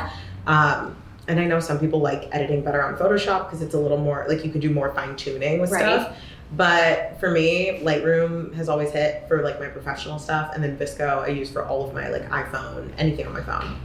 Yeah. 0.47 0.51
Um, 0.81 0.95
and 1.27 1.39
I 1.39 1.45
know 1.45 1.59
some 1.59 1.79
people 1.79 1.99
like 1.99 2.29
editing 2.31 2.63
better 2.63 2.81
on 2.83 2.95
Photoshop 2.97 3.45
because 3.45 3.61
it's 3.61 3.73
a 3.73 3.79
little 3.79 3.97
more 3.97 4.25
like 4.29 4.45
you 4.45 4.51
can 4.51 4.61
do 4.61 4.69
more 4.69 4.93
fine 4.93 5.15
tuning 5.15 5.59
with 5.59 5.71
Right. 5.71 5.81
stuff. 5.81 6.17
But 6.55 7.17
for 7.19 7.29
me, 7.29 7.81
Lightroom 7.83 8.53
has 8.53 8.69
always 8.69 8.91
hit 8.91 9.25
for 9.27 9.41
like 9.43 9.59
my 9.59 9.67
professional 9.67 10.17
stuff, 10.17 10.51
and 10.55 10.63
then 10.63 10.77
VSCO 10.77 11.23
I 11.23 11.27
use 11.27 11.51
for 11.51 11.65
all 11.65 11.85
of 11.87 11.93
my 11.93 12.07
like 12.09 12.29
iPhone, 12.29 12.89
anything 12.97 13.27
on 13.27 13.33
my 13.33 13.41
phone. 13.41 13.77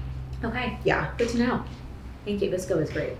Okay. 0.44 0.78
Yeah. 0.84 1.11
Good 1.18 1.28
to 1.30 1.38
know. 1.38 1.64
Thank 2.25 2.40
you. 2.42 2.50
VSCO 2.50 2.80
is 2.80 2.90
great. 2.90 3.14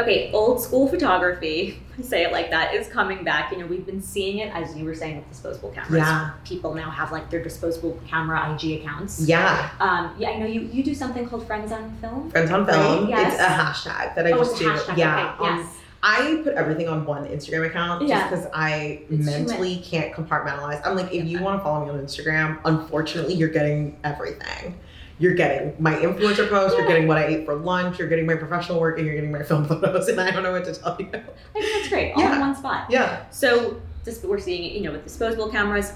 Okay, 0.00 0.30
old 0.32 0.62
school 0.62 0.88
photography, 0.88 1.80
say 2.02 2.24
it 2.24 2.32
like 2.32 2.50
that, 2.50 2.74
is 2.74 2.88
coming 2.88 3.22
back. 3.22 3.52
You 3.52 3.58
know, 3.58 3.66
we've 3.66 3.84
been 3.84 4.00
seeing 4.00 4.38
it 4.38 4.54
as 4.54 4.76
you 4.76 4.84
were 4.84 4.94
saying 4.94 5.16
with 5.16 5.28
disposable 5.28 5.70
cameras. 5.70 5.98
Yeah. 5.98 6.30
People 6.44 6.74
now 6.74 6.90
have 6.90 7.12
like 7.12 7.28
their 7.30 7.42
disposable 7.42 8.00
camera 8.06 8.52
IG 8.54 8.80
accounts. 8.80 9.20
Yeah. 9.20 9.70
Um, 9.80 10.14
yeah, 10.18 10.30
I 10.30 10.38
know 10.38 10.46
you, 10.46 10.62
you 10.62 10.82
do 10.82 10.94
something 10.94 11.28
called 11.28 11.46
Friends 11.46 11.72
on 11.72 11.94
Film. 11.98 12.30
Friends 12.30 12.50
on 12.50 12.66
film. 12.66 13.02
Right, 13.02 13.08
yes. 13.10 13.34
It's 13.34 13.42
a 13.42 13.46
hashtag 13.90 14.14
that 14.14 14.26
I 14.26 14.32
oh, 14.32 14.38
just 14.38 14.56
do. 14.58 14.70
hashtag. 14.70 14.96
Yeah. 14.96 15.36
Okay, 15.38 15.48
um. 15.48 15.68
I 16.02 16.40
put 16.42 16.54
everything 16.54 16.88
on 16.88 17.04
one 17.04 17.26
Instagram 17.26 17.66
account 17.66 18.08
Yeah. 18.08 18.20
just 18.20 18.30
because 18.30 18.46
I 18.54 19.02
It's 19.10 19.26
mentally 19.26 19.82
can't 19.84 20.14
compartmentalize. 20.14 20.80
I'm 20.84 20.96
like, 20.96 21.12
if 21.12 21.26
you 21.26 21.42
want 21.42 21.60
to 21.60 21.62
follow 21.62 21.84
me 21.84 21.90
on 21.90 21.98
Instagram, 21.98 22.58
unfortunately, 22.64 23.34
you're 23.34 23.50
getting 23.50 23.98
everything. 24.02 24.78
You're 25.20 25.34
getting 25.34 25.74
my 25.78 25.94
influencer 25.94 26.48
post, 26.48 26.76
you're 26.76 26.86
getting 26.88 27.06
what 27.06 27.18
I 27.18 27.26
ate 27.26 27.44
for 27.44 27.54
lunch, 27.54 27.98
you're 27.98 28.08
getting 28.08 28.26
my 28.26 28.34
professional 28.34 28.80
work, 28.80 28.96
and 28.98 29.06
you're 29.06 29.14
getting 29.14 29.30
my 29.30 29.42
film 29.42 29.64
photos, 29.68 30.08
and 30.08 30.20
I 30.20 30.30
don't 30.32 30.42
know 30.42 30.50
what 30.52 30.64
to 30.64 30.74
tell 30.74 30.96
you. 30.98 31.06
I 31.06 31.10
think 31.12 31.72
that's 31.74 31.88
great. 31.88 32.12
All 32.12 32.22
Yeah. 32.22 32.34
in 32.34 32.40
one 32.40 32.56
spot. 32.56 32.86
Yeah. 32.90 33.24
So 33.30 33.80
just 34.04 34.24
we're 34.24 34.38
seeing 34.40 34.64
it, 34.64 34.72
you 34.72 34.80
know, 34.82 34.92
with 34.92 35.04
disposable 35.04 35.48
cameras. 35.50 35.92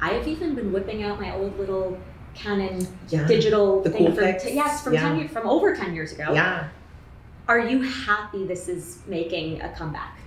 I 0.00 0.10
have 0.10 0.28
even 0.28 0.54
been 0.54 0.72
whipping 0.72 1.02
out 1.02 1.20
my 1.20 1.34
old 1.34 1.58
little 1.58 1.98
Canon 2.34 2.86
Yeah. 3.08 3.26
digital 3.26 3.82
The 3.82 3.90
thing 3.90 4.06
cool 4.06 4.14
from 4.14 4.38
t- 4.38 4.54
yes 4.54 4.84
from 4.84 4.92
Yeah. 4.94 5.00
ten 5.08 5.18
years, 5.18 5.30
from 5.32 5.48
over 5.48 5.74
ten 5.74 5.92
years 5.94 6.12
ago. 6.12 6.26
Yeah. 6.32 6.68
Are 7.48 7.58
you 7.58 7.80
happy 7.82 8.46
this 8.46 8.68
is 8.68 8.98
making 9.08 9.60
a 9.62 9.70
comeback? 9.70 10.17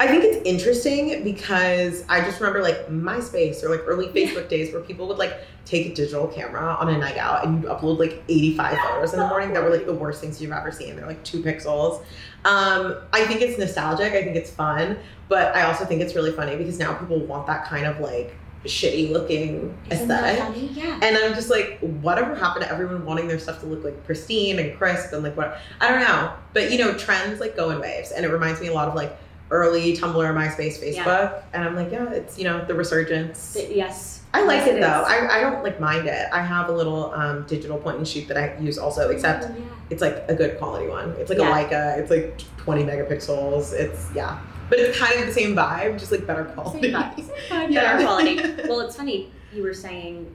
I 0.00 0.08
think 0.08 0.24
it's 0.24 0.44
interesting 0.44 1.22
because 1.22 2.04
I 2.08 2.20
just 2.22 2.40
remember 2.40 2.62
like 2.62 2.88
MySpace 2.88 3.62
or 3.62 3.68
like 3.68 3.82
early 3.86 4.08
Facebook 4.08 4.48
days 4.48 4.72
where 4.72 4.82
people 4.82 5.06
would 5.06 5.18
like 5.18 5.34
take 5.64 5.86
a 5.86 5.94
digital 5.94 6.26
camera 6.26 6.76
on 6.80 6.88
a 6.88 6.98
night 6.98 7.16
out 7.16 7.46
and 7.46 7.62
you'd 7.62 7.70
upload 7.70 7.98
like 7.98 8.22
85 8.28 8.78
photos 8.78 9.12
in 9.12 9.20
the 9.20 9.28
morning 9.28 9.52
that 9.54 9.62
were 9.62 9.70
like 9.70 9.86
the 9.86 9.94
worst 9.94 10.20
things 10.20 10.42
you've 10.42 10.50
ever 10.50 10.72
seen. 10.72 10.96
They're 10.96 11.06
like 11.06 11.22
two 11.22 11.42
pixels. 11.42 12.02
Um, 12.44 12.96
I 13.12 13.24
think 13.24 13.40
it's 13.40 13.56
nostalgic. 13.56 14.14
I 14.14 14.24
think 14.24 14.36
it's 14.36 14.50
fun, 14.50 14.98
but 15.28 15.54
I 15.54 15.62
also 15.62 15.84
think 15.84 16.02
it's 16.02 16.16
really 16.16 16.32
funny 16.32 16.56
because 16.56 16.78
now 16.78 16.94
people 16.94 17.20
want 17.20 17.46
that 17.46 17.64
kind 17.64 17.86
of 17.86 18.00
like 18.00 18.34
shitty 18.64 19.12
looking 19.12 19.76
Isn't 19.90 20.10
aesthetic. 20.10 20.70
Yeah. 20.74 20.98
And 21.02 21.16
I'm 21.16 21.34
just 21.34 21.50
like, 21.50 21.78
whatever 21.80 22.34
happened 22.34 22.64
to 22.64 22.70
everyone 22.70 23.04
wanting 23.04 23.28
their 23.28 23.38
stuff 23.38 23.60
to 23.60 23.66
look 23.66 23.84
like 23.84 24.04
pristine 24.04 24.58
and 24.58 24.76
crisp 24.76 25.12
and 25.12 25.22
like 25.22 25.36
what? 25.36 25.60
I 25.80 25.88
don't 25.88 26.00
know. 26.00 26.32
But 26.52 26.72
you 26.72 26.78
know, 26.78 26.94
trends 26.94 27.40
like 27.40 27.56
go 27.56 27.70
in 27.70 27.80
waves, 27.80 28.10
and 28.10 28.24
it 28.24 28.28
reminds 28.28 28.60
me 28.60 28.66
a 28.68 28.72
lot 28.72 28.88
of 28.88 28.94
like 28.94 29.16
early 29.54 29.96
Tumblr, 29.96 30.14
MySpace, 30.34 30.82
Facebook. 30.82 30.96
Yeah. 31.30 31.42
And 31.52 31.62
I'm 31.64 31.76
like, 31.76 31.90
yeah, 31.92 32.10
it's 32.10 32.36
you 32.38 32.44
know 32.44 32.64
the 32.64 32.74
resurgence. 32.74 33.56
yes. 33.70 34.10
I 34.34 34.42
like 34.42 34.66
Yes, 34.66 34.68
it 34.68 34.80
though. 34.80 35.04
I, 35.06 35.38
I 35.38 35.40
don't 35.42 35.62
like 35.62 35.78
mind 35.78 36.08
it. 36.08 36.26
I 36.32 36.42
have 36.42 36.68
a 36.68 36.72
little 36.72 37.12
um, 37.14 37.46
digital 37.46 37.78
point 37.78 37.98
and 37.98 38.08
shoot 38.08 38.26
that 38.26 38.36
I 38.36 38.58
use 38.58 38.78
also, 38.78 39.10
except 39.10 39.44
Oh, 39.44 39.54
yeah. 39.56 39.64
it's 39.90 40.02
like 40.02 40.24
a 40.28 40.34
good 40.34 40.58
quality 40.58 40.88
one. 40.88 41.10
It's 41.20 41.30
like 41.30 41.38
Yeah. 41.38 41.56
a 41.56 41.64
Leica. 41.68 41.98
It's 41.98 42.10
like 42.10 42.42
20 42.56 42.82
megapixels. 42.82 43.72
It's 43.72 44.08
yeah, 44.12 44.40
but 44.68 44.80
it's 44.80 44.98
kind 44.98 45.20
of 45.20 45.26
the 45.28 45.32
same 45.32 45.54
vibe, 45.54 46.00
just 46.00 46.10
like 46.10 46.26
better 46.26 46.46
quality. 46.46 46.90
Same 46.90 47.00
vibe. 47.00 47.14
Same 47.16 47.26
vibe, 47.48 47.70
Yeah. 47.76 47.92
better 47.92 48.04
quality. 48.04 48.34
Well, 48.68 48.80
it's 48.80 48.96
funny. 48.96 49.30
You 49.52 49.62
were 49.62 49.72
saying 49.74 50.34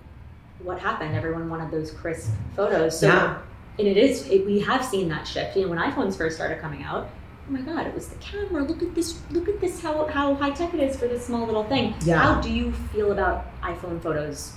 what 0.64 0.80
happened. 0.80 1.14
Everyone 1.14 1.50
wanted 1.50 1.70
those 1.70 1.92
crisp 1.92 2.32
photos. 2.56 2.98
So, 2.98 3.08
yeah. 3.08 3.40
and 3.80 3.86
it 3.86 3.98
is. 3.98 4.26
It, 4.30 4.46
we 4.46 4.62
have 4.62 4.86
seen 4.86 5.10
that 5.10 5.28
shift. 5.28 5.58
You 5.58 5.64
know, 5.64 5.72
when 5.72 5.80
iPhones 5.80 6.16
first 6.18 6.38
started 6.38 6.60
coming 6.62 6.84
out. 6.84 7.10
Oh 7.50 7.52
my 7.52 7.62
God! 7.62 7.88
It 7.88 7.96
was 7.96 8.10
the 8.10 8.18
camera. 8.18 8.62
Look 8.62 8.84
at 8.84 8.94
this. 8.94 9.20
Look 9.32 9.50
at 9.50 9.60
this. 9.60 9.82
How 9.82 10.06
how 10.06 10.36
high 10.36 10.52
tech 10.52 10.72
it 10.76 10.80
is 10.80 10.96
for 10.96 11.08
this 11.08 11.26
small 11.26 11.48
little 11.48 11.64
thing. 11.64 11.96
Yeah. 12.02 12.20
How 12.20 12.40
do 12.40 12.54
you 12.54 12.72
feel 12.94 13.12
about 13.12 13.60
iPhone 13.62 14.00
photos 14.00 14.54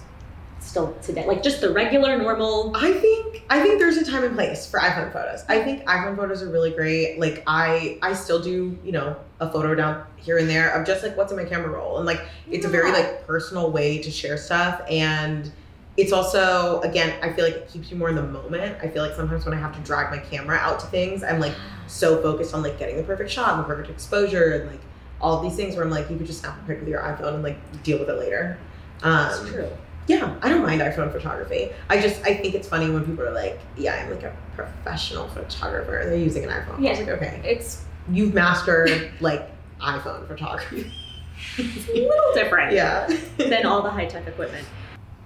still 0.60 0.92
today? 1.00 1.26
Like 1.26 1.42
just 1.42 1.62
the 1.62 1.72
regular, 1.72 2.18
normal. 2.18 2.72
I 2.76 2.92
think 2.92 3.44
I 3.48 3.62
think 3.62 3.78
there's 3.78 3.96
a 3.96 4.04
time 4.04 4.24
and 4.24 4.34
place 4.34 4.70
for 4.70 4.78
iPhone 4.78 5.10
photos. 5.10 5.42
I 5.48 5.62
think 5.62 5.86
iPhone 5.86 6.16
photos 6.16 6.42
are 6.42 6.50
really 6.50 6.70
great. 6.70 7.18
Like 7.18 7.42
I 7.46 7.98
I 8.02 8.12
still 8.12 8.42
do, 8.42 8.78
you 8.84 8.92
know, 8.92 9.16
a 9.40 9.50
photo 9.50 9.74
down 9.74 10.04
here 10.16 10.36
and 10.36 10.46
there 10.46 10.68
of 10.78 10.86
just 10.86 11.02
like 11.02 11.16
what's 11.16 11.32
in 11.32 11.38
my 11.38 11.46
camera 11.46 11.70
roll. 11.70 11.96
And 11.96 12.04
like 12.04 12.20
it's 12.50 12.66
a 12.66 12.68
very 12.68 12.92
like 12.92 13.26
personal 13.26 13.70
way 13.70 14.02
to 14.02 14.10
share 14.10 14.36
stuff 14.36 14.82
and 14.90 15.50
it's 15.96 16.12
also 16.12 16.80
again, 16.82 17.14
I 17.22 17.32
feel 17.32 17.44
like 17.44 17.54
it 17.54 17.68
keeps 17.68 17.90
you 17.90 17.96
more 17.96 18.08
in 18.08 18.14
the 18.14 18.22
moment. 18.22 18.78
I 18.82 18.88
feel 18.88 19.02
like 19.02 19.14
sometimes 19.14 19.44
when 19.44 19.54
I 19.54 19.60
have 19.60 19.74
to 19.74 19.80
drag 19.80 20.10
my 20.10 20.18
camera 20.18 20.56
out 20.56 20.80
to 20.80 20.86
things, 20.86 21.22
I'm 21.22 21.38
like 21.40 21.54
so 21.86 22.20
focused 22.22 22.54
on 22.54 22.62
like 22.62 22.78
getting 22.78 22.96
the 22.96 23.02
perfect 23.02 23.30
shot 23.30 23.50
and 23.54 23.60
the 23.60 23.64
perfect 23.66 23.90
exposure 23.90 24.52
and 24.52 24.70
like 24.70 24.80
all 25.20 25.40
these 25.42 25.54
things 25.54 25.76
where 25.76 25.84
I'm 25.84 25.90
like 25.90 26.10
you 26.10 26.16
could 26.16 26.26
just 26.26 26.40
snap 26.40 26.56
a 26.62 26.66
pic 26.66 26.80
with 26.80 26.88
your 26.88 27.00
iPhone 27.00 27.34
and 27.34 27.42
like 27.42 27.82
deal 27.82 27.98
with 27.98 28.08
it 28.08 28.14
later. 28.18 28.58
Um, 29.02 29.28
It's 29.30 29.50
true. 29.50 29.68
yeah, 30.06 30.34
I 30.42 30.48
don't 30.48 30.62
mind 30.62 30.80
iPhone 30.80 31.12
photography. 31.12 31.70
I 31.90 32.00
just 32.00 32.22
I 32.24 32.34
think 32.36 32.54
it's 32.54 32.66
funny 32.68 32.88
when 32.90 33.04
people 33.04 33.24
are 33.24 33.32
like, 33.32 33.60
"Yeah, 33.76 33.94
I'm 34.02 34.10
like 34.10 34.22
a 34.22 34.34
professional 34.56 35.28
photographer." 35.28 36.02
They're 36.06 36.16
using 36.16 36.44
an 36.44 36.50
iPhone. 36.50 36.80
Yeah. 36.82 36.90
was 36.90 37.00
like, 37.00 37.08
"Okay, 37.08 37.40
It's 37.44 37.84
you've 38.10 38.32
mastered 38.34 39.12
like 39.20 39.48
iPhone 39.80 40.26
photography." 40.26 40.90
it's 41.58 41.88
a 41.88 41.92
little 41.92 42.34
different. 42.34 42.72
yeah. 42.80 43.06
than 43.36 43.66
all 43.66 43.82
the 43.82 43.90
high 43.98 44.06
tech 44.06 44.26
equipment. 44.26 44.66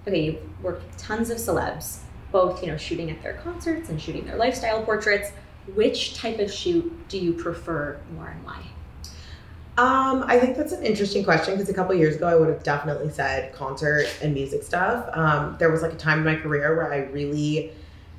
Okay, 0.07 0.25
you've 0.27 0.63
worked 0.63 0.85
with 0.85 0.97
tons 0.97 1.31
of 1.31 1.39
celebs, 1.39 1.99
both 2.33 2.63
you 2.63 2.71
know 2.71 2.77
shooting 2.77 3.11
at 3.11 3.23
their 3.23 3.35
concerts 3.35 3.89
and 3.89 4.01
shooting 4.01 4.25
their 4.27 4.37
lifestyle 4.37 4.83
portraits. 4.83 5.31
Which 5.75 6.15
type 6.15 6.39
of 6.39 6.53
shoot 6.53 7.09
do 7.09 7.19
you 7.19 7.33
prefer 7.33 7.99
more 8.15 8.29
and 8.29 8.45
why? 8.45 8.63
Um, 9.79 10.25
I 10.27 10.39
think 10.39 10.57
that's 10.57 10.73
an 10.73 10.83
interesting 10.85 11.23
question 11.25 11.55
because 11.55 11.69
a 11.69 11.75
couple 11.75 11.95
years 11.97 12.17
ago 12.17 12.27
I 12.29 12.35
would 12.37 12.49
have 12.49 12.63
definitely 12.63 13.11
said 13.11 13.53
concert 13.53 14.07
and 14.23 14.33
music 14.33 14.63
stuff. 14.63 15.09
Um, 15.13 15.57
there 15.59 15.71
was 15.71 15.83
like 15.83 15.93
a 15.93 15.97
time 15.97 16.21
in 16.21 16.25
my 16.25 16.37
career 16.37 16.77
where 16.77 16.91
I 16.93 16.99
really 17.11 17.73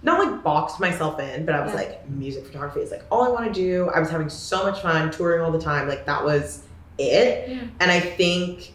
not 0.04 0.20
like 0.24 0.44
boxed 0.44 0.80
myself 0.80 1.20
in, 1.20 1.46
but 1.46 1.56
I 1.56 1.62
was 1.62 1.72
Yeah. 1.72 1.78
like, 1.80 2.10
music 2.10 2.46
photography 2.46 2.82
is 2.82 2.92
like 2.92 3.04
all 3.10 3.24
I 3.24 3.30
want 3.30 3.46
to 3.48 3.54
do. 3.54 3.90
I 3.96 4.00
was 4.00 4.10
having 4.10 4.30
so 4.30 4.64
much 4.70 4.82
fun 4.82 5.10
touring 5.10 5.42
all 5.42 5.52
the 5.52 5.60
time. 5.60 5.88
Like 5.88 6.06
that 6.06 6.24
was 6.24 6.62
it. 7.00 7.50
Yeah. 7.50 7.62
And 7.80 7.90
I 7.90 8.02
think 8.02 8.74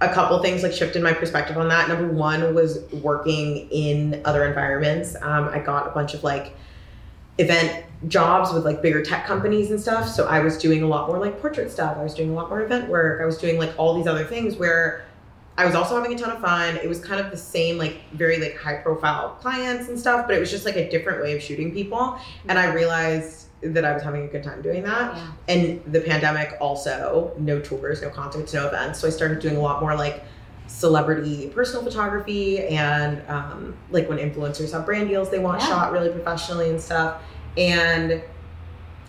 a 0.00 0.08
couple 0.08 0.40
things 0.42 0.62
like 0.62 0.72
shifted 0.72 1.02
my 1.02 1.12
perspective 1.12 1.58
on 1.58 1.68
that. 1.68 1.88
Number 1.88 2.08
one 2.08 2.54
was 2.54 2.80
working 2.92 3.68
in 3.70 4.22
other 4.24 4.46
environments. 4.46 5.14
Um, 5.20 5.48
I 5.48 5.58
got 5.58 5.88
a 5.88 5.90
bunch 5.90 6.14
of 6.14 6.24
like 6.24 6.54
event 7.38 7.84
jobs 8.08 8.52
with 8.52 8.64
like 8.64 8.80
bigger 8.80 9.02
tech 9.02 9.26
companies 9.26 9.70
and 9.70 9.80
stuff. 9.80 10.08
So 10.08 10.26
I 10.26 10.40
was 10.40 10.56
doing 10.56 10.82
a 10.82 10.86
lot 10.86 11.08
more 11.08 11.18
like 11.18 11.40
portrait 11.40 11.70
stuff. 11.70 11.96
I 11.98 12.02
was 12.02 12.14
doing 12.14 12.30
a 12.30 12.32
lot 12.32 12.48
more 12.48 12.62
event 12.62 12.88
work. 12.88 13.20
I 13.20 13.26
was 13.26 13.36
doing 13.36 13.58
like 13.58 13.72
all 13.78 13.94
these 13.94 14.06
other 14.06 14.24
things 14.24 14.56
where 14.56 15.04
I 15.58 15.66
was 15.66 15.74
also 15.74 15.94
having 15.96 16.14
a 16.14 16.18
ton 16.18 16.30
of 16.30 16.40
fun. 16.40 16.76
It 16.76 16.88
was 16.88 17.04
kind 17.04 17.20
of 17.20 17.30
the 17.30 17.36
same, 17.36 17.76
like 17.76 18.00
very 18.12 18.38
like 18.38 18.56
high 18.56 18.76
profile 18.76 19.36
clients 19.40 19.88
and 19.88 20.00
stuff, 20.00 20.26
but 20.26 20.34
it 20.34 20.40
was 20.40 20.50
just 20.50 20.64
like 20.64 20.76
a 20.76 20.88
different 20.88 21.22
way 21.22 21.36
of 21.36 21.42
shooting 21.42 21.72
people. 21.72 22.18
And 22.48 22.58
I 22.58 22.72
realized 22.72 23.48
that 23.62 23.84
I 23.84 23.92
was 23.92 24.02
having 24.02 24.24
a 24.24 24.26
good 24.26 24.42
time 24.42 24.62
doing 24.62 24.82
that. 24.84 25.16
Yeah. 25.16 25.32
And 25.48 25.92
the 25.92 26.00
pandemic 26.00 26.56
also, 26.60 27.32
no 27.38 27.60
tours, 27.60 28.00
no 28.02 28.08
concerts, 28.10 28.54
no 28.54 28.66
events. 28.66 29.00
So 29.00 29.06
I 29.06 29.10
started 29.10 29.40
doing 29.40 29.56
a 29.56 29.60
lot 29.60 29.80
more 29.80 29.94
like 29.94 30.24
celebrity 30.66 31.48
personal 31.48 31.82
photography 31.82 32.60
and 32.68 33.22
um, 33.28 33.76
like 33.90 34.08
when 34.08 34.18
influencers 34.18 34.72
have 34.72 34.86
brand 34.86 35.08
deals, 35.08 35.30
they 35.30 35.38
want 35.38 35.60
Yeah. 35.60 35.68
shot 35.68 35.92
really 35.92 36.10
professionally 36.10 36.70
and 36.70 36.80
stuff. 36.80 37.20
And 37.56 38.22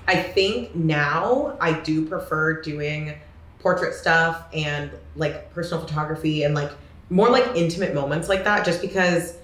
I 0.08 0.16
think 0.22 0.76
now 0.76 1.56
I 1.62 1.74
do 1.74 2.06
prefer 2.08 2.62
doing 2.62 3.14
portrait 3.60 3.94
stuff 3.94 4.46
and 4.54 4.92
like 5.16 5.54
personal 5.54 5.86
photography 5.86 6.44
and 6.44 6.56
like 6.56 6.72
more 7.12 7.30
like 7.30 7.56
intimate 7.56 7.94
moments 7.94 8.28
like 8.28 8.44
that 8.44 8.66
just 8.66 8.82
because 8.82 9.38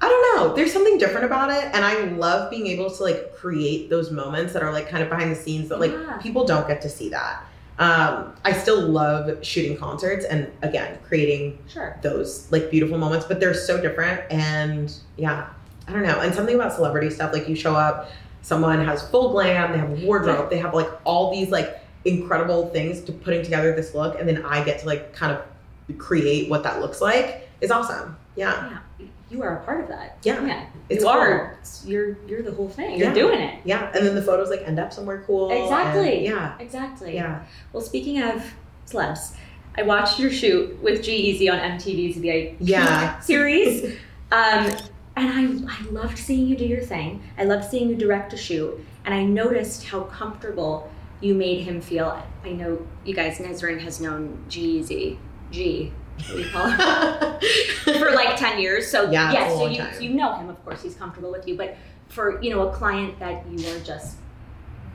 I 0.00 0.08
don't 0.08 0.36
know, 0.36 0.54
there's 0.54 0.72
something 0.72 0.96
different 0.98 1.26
about 1.26 1.50
it 1.50 1.64
and 1.74 1.84
I 1.84 2.04
love 2.16 2.50
being 2.50 2.66
able 2.68 2.88
to 2.90 3.02
like 3.02 3.34
create 3.34 3.90
those 3.90 4.10
moments 4.10 4.52
that 4.52 4.62
are 4.62 4.72
like 4.72 4.88
kind 4.88 5.02
of 5.02 5.08
behind 5.08 5.30
the 5.30 5.36
scenes 5.36 5.68
that 5.70 5.80
like 5.80 5.90
Yeah. 5.92 6.18
people 6.18 6.44
don't 6.46 6.68
get 6.68 6.80
to 6.82 6.88
see 6.88 7.08
that. 7.08 7.44
Um, 7.80 8.32
I 8.44 8.52
still 8.52 8.80
love 8.80 9.44
shooting 9.44 9.76
concerts 9.76 10.24
and 10.24 10.50
again 10.62 10.98
creating 11.06 11.58
Sure. 11.68 11.96
those 12.02 12.50
like 12.52 12.70
beautiful 12.70 12.98
moments, 12.98 13.26
but 13.26 13.40
they're 13.40 13.54
so 13.54 13.80
different. 13.80 14.20
And 14.30 14.92
yeah, 15.16 15.46
I 15.88 15.92
don't 15.92 16.02
know. 16.04 16.20
And 16.20 16.34
something 16.34 16.54
about 16.54 16.72
celebrity 16.74 17.10
stuff, 17.10 17.32
like 17.32 17.48
you 17.48 17.54
show 17.56 17.74
up, 17.74 18.10
someone 18.42 18.84
has 18.84 19.02
full 19.10 19.30
glam, 19.32 19.72
they 19.72 19.78
have 19.78 19.90
a 19.90 20.06
wardrobe, 20.06 20.50
they 20.50 20.58
have 20.58 20.74
like 20.74 20.90
all 21.04 21.32
these 21.32 21.50
like 21.50 21.80
incredible 22.04 22.68
things 22.70 23.00
to 23.02 23.12
putting 23.12 23.42
together 23.42 23.74
this 23.74 23.94
look, 23.94 24.18
and 24.18 24.28
then 24.28 24.44
I 24.44 24.62
get 24.64 24.78
to 24.80 24.86
like 24.86 25.12
kind 25.12 25.32
of 25.36 25.98
create 25.98 26.48
what 26.50 26.62
that 26.62 26.80
looks 26.80 27.00
like 27.00 27.48
is 27.60 27.70
awesome. 27.70 28.16
Yeah, 28.36 28.78
Yeah. 29.00 29.06
You 29.30 29.42
are 29.42 29.58
a 29.58 29.64
part 29.64 29.80
of 29.82 29.88
that. 29.88 30.18
yeah, 30.22 30.44
Yeah. 30.46 30.64
it's 30.88 31.02
you 31.02 31.10
cool. 31.10 31.18
are. 31.18 31.58
You're 31.84 32.16
you're 32.26 32.42
the 32.42 32.52
whole 32.52 32.68
thing. 32.68 32.98
You're 32.98 33.08
Yeah. 33.08 33.14
doing 33.14 33.40
it. 33.40 33.60
Yeah, 33.64 33.90
and 33.94 34.06
then 34.06 34.14
the 34.14 34.22
photos 34.22 34.48
like 34.50 34.62
end 34.66 34.78
up 34.78 34.92
somewhere 34.92 35.22
cool. 35.26 35.50
Exactly. 35.50 36.24
yeah, 36.24 36.54
Exactly. 36.58 37.14
yeah. 37.14 37.42
Well, 37.72 37.82
speaking 37.82 38.22
of 38.22 38.42
celebs, 38.86 39.34
I 39.76 39.82
watched 39.82 40.18
your 40.18 40.30
shoot 40.30 40.82
with 40.82 41.02
G-Eazy 41.02 41.52
on 41.52 41.58
MTV's 41.58 42.16
VIP 42.16 42.56
Yeah. 42.60 43.18
series. 43.20 43.84
Um, 44.32 44.72
and 45.16 45.28
I, 45.68 45.72
I 45.72 45.82
loved 45.90 46.16
seeing 46.18 46.46
you 46.48 46.56
do 46.56 46.64
your 46.64 46.80
thing. 46.80 47.22
I 47.36 47.44
loved 47.44 47.64
seeing 47.70 47.88
you 47.88 47.96
direct 47.96 48.32
a 48.32 48.36
shoot. 48.36 48.78
And 49.04 49.14
I 49.14 49.24
noticed 49.24 49.84
how 49.84 50.02
comfortable 50.02 50.90
you 51.20 51.34
made 51.34 51.62
him 51.62 51.80
feel. 51.80 52.22
I 52.44 52.50
know 52.52 52.86
you 53.04 53.14
guys, 53.14 53.38
Nesrin 53.38 53.80
has 53.80 54.00
known 54.00 54.44
G-Eazy, 54.48 55.16
G, 55.50 55.92
what 56.26 56.36
do 56.36 56.38
you 56.40 56.50
call 56.50 56.68
him? 56.68 57.98
for 58.00 58.10
like 58.12 58.36
10 58.36 58.58
years. 58.60 58.90
So, 58.90 59.10
Yeah, 59.10 59.32
yes, 59.32 59.52
so 59.52 59.66
you, 59.66 59.78
time. 59.78 60.02
you 60.02 60.10
know 60.10 60.34
him, 60.34 60.48
of 60.50 60.62
course, 60.64 60.82
he's 60.82 60.94
comfortable 60.94 61.30
with 61.30 61.46
you. 61.48 61.56
But 61.56 61.76
for, 62.08 62.40
you 62.42 62.50
know, 62.50 62.68
a 62.68 62.72
client 62.72 63.18
that 63.20 63.44
you 63.50 63.68
are 63.74 63.80
just, 63.80 64.16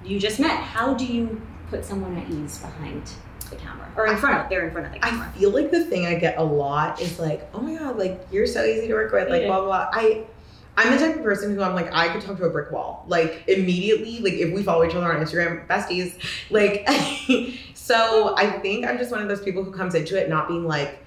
you 0.04 0.20
just 0.20 0.40
met, 0.40 0.58
how 0.58 0.94
do 0.94 1.06
you 1.06 1.42
put 1.70 1.86
someone 1.86 2.18
at 2.18 2.30
ease 2.30 2.58
behind 2.60 3.10
the 3.50 3.56
camera? 3.56 3.92
Or 3.96 4.08
in 4.08 4.18
front 4.18 4.40
of, 4.42 4.50
they're 4.50 4.66
in 4.68 4.72
front 4.72 4.88
of 4.88 4.94
the 4.94 5.06
I 5.06 5.30
feel 5.32 5.52
like 5.52 5.72
the 5.72 5.86
thing 5.86 6.06
I 6.06 6.16
get 6.16 6.38
a 6.38 6.44
lot 6.44 7.00
is 7.02 7.20
like, 7.20 7.48
oh 7.54 7.62
my 7.62 7.76
god, 7.76 7.98
like 7.98 8.26
you're 8.32 8.48
so 8.48 8.64
easy 8.64 8.88
to 8.88 8.94
work 8.94 9.12
with, 9.12 9.30
like 9.30 9.42
Yeah. 9.44 9.48
blah 9.48 9.60
blah. 9.62 9.68
blah. 9.68 9.90
I 9.94 10.26
I'm 10.76 10.92
the 10.92 10.98
type 10.98 11.16
of 11.18 11.22
person 11.24 11.54
who 11.54 11.62
I'm 11.62 11.76
like 11.76 11.94
I 11.94 12.10
could 12.12 12.22
talk 12.24 12.38
to 12.38 12.46
a 12.46 12.50
brick 12.50 12.72
wall, 12.72 13.06
like 13.08 13.44
immediately. 13.48 14.20
Like 14.20 14.34
if 14.34 14.52
we 14.52 14.64
follow 14.64 14.84
each 14.84 14.96
other 14.96 15.14
on 15.14 15.24
Instagram, 15.24 15.68
besties. 15.68 16.16
Like, 16.50 16.88
so 17.76 18.34
I 18.36 18.50
think 18.60 18.86
I'm 18.88 18.98
just 18.98 19.12
one 19.12 19.22
of 19.22 19.28
those 19.28 19.42
people 19.44 19.64
who 19.64 19.72
comes 19.72 19.94
into 19.94 20.20
it 20.20 20.30
not 20.30 20.48
being 20.48 20.66
like 20.66 21.03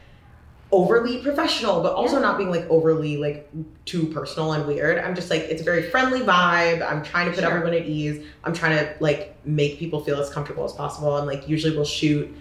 overly 0.76 1.18
professional, 1.18 1.80
but 1.82 1.92
also 1.94 2.16
Yeah. 2.16 2.22
not 2.22 2.36
being 2.38 2.50
like 2.50 2.66
overly 2.68 3.16
like 3.16 3.48
too 3.86 4.06
personal 4.06 4.52
and 4.52 4.66
weird. 4.66 4.98
I'm 4.98 5.14
just 5.14 5.30
like 5.30 5.42
it's 5.42 5.62
a 5.62 5.64
very 5.64 5.82
friendly 5.90 6.20
vibe. 6.20 6.86
I'm 6.88 7.02
trying 7.02 7.26
to 7.26 7.32
put 7.32 7.40
Sure. 7.40 7.50
everyone 7.50 7.72
at 7.74 7.86
ease. 7.86 8.22
I'm 8.44 8.52
trying 8.52 8.76
to 8.78 8.92
like 9.00 9.34
make 9.46 9.78
people 9.78 10.00
feel 10.02 10.20
as 10.20 10.28
comfortable 10.30 10.64
as 10.64 10.72
possible. 10.72 11.16
And 11.16 11.26
like 11.26 11.48
usually 11.48 11.74
we'll 11.74 11.84
shoot 11.86 12.34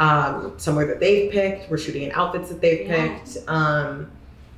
um, 0.00 0.54
somewhere 0.56 0.86
that 0.86 0.98
they've 1.00 1.30
picked. 1.30 1.70
We're 1.70 1.78
shooting 1.78 2.02
in 2.02 2.12
outfits 2.12 2.48
that 2.48 2.60
they've 2.60 2.86
Yeah. 2.88 3.08
picked. 3.18 3.38
Um, 3.46 4.10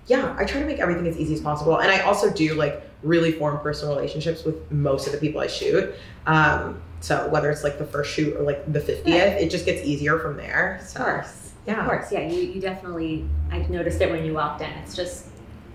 yeah, 0.06 0.34
I 0.38 0.44
try 0.44 0.60
to 0.60 0.66
make 0.66 0.78
everything 0.78 1.06
as 1.06 1.16
easy 1.18 1.34
as 1.34 1.40
possible. 1.40 1.76
And 1.78 1.90
I 1.90 2.00
also 2.00 2.30
do 2.30 2.54
like 2.54 2.80
really 3.02 3.32
form 3.32 3.58
personal 3.58 3.94
relationships 3.96 4.44
with 4.44 4.54
most 4.70 5.06
of 5.06 5.12
the 5.12 5.18
people 5.18 5.40
I 5.40 5.46
shoot. 5.48 5.92
Um, 6.26 6.80
so 7.00 7.28
whether 7.28 7.50
it's 7.50 7.62
like 7.64 7.78
the 7.78 7.84
first 7.84 8.10
shoot 8.14 8.34
or 8.36 8.42
like 8.42 8.72
the 8.72 8.80
50th, 8.80 9.02
Yeah. 9.06 9.24
it 9.44 9.50
just 9.50 9.66
gets 9.66 9.82
easier 9.84 10.18
from 10.18 10.36
there. 10.38 10.80
So, 10.86 11.00
Of 11.00 11.06
course. 11.06 11.43
Yeah. 11.66 11.80
Of 11.80 11.87
course. 11.87 12.12
Yeah. 12.12 12.21
You, 12.28 12.40
you 12.42 12.61
definitely, 12.61 13.26
I 13.50 13.59
noticed 13.59 14.00
it 14.00 14.11
when 14.11 14.25
you 14.25 14.35
walked 14.35 14.61
in. 14.61 14.71
It's 14.71 14.94
just, 14.94 15.26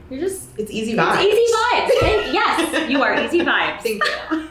you're 0.10 0.20
just, 0.20 0.50
It's 0.58 0.72
easy 0.72 0.92
it's 0.94 1.00
vibes. 1.02 1.24
easy 1.24 1.54
vibes. 1.54 2.00
Thank- 2.00 2.34
yes, 2.34 2.90
you 2.90 3.02
are 3.04 3.14
easy 3.26 3.40
vibes. 3.46 3.82
Thank 3.82 4.04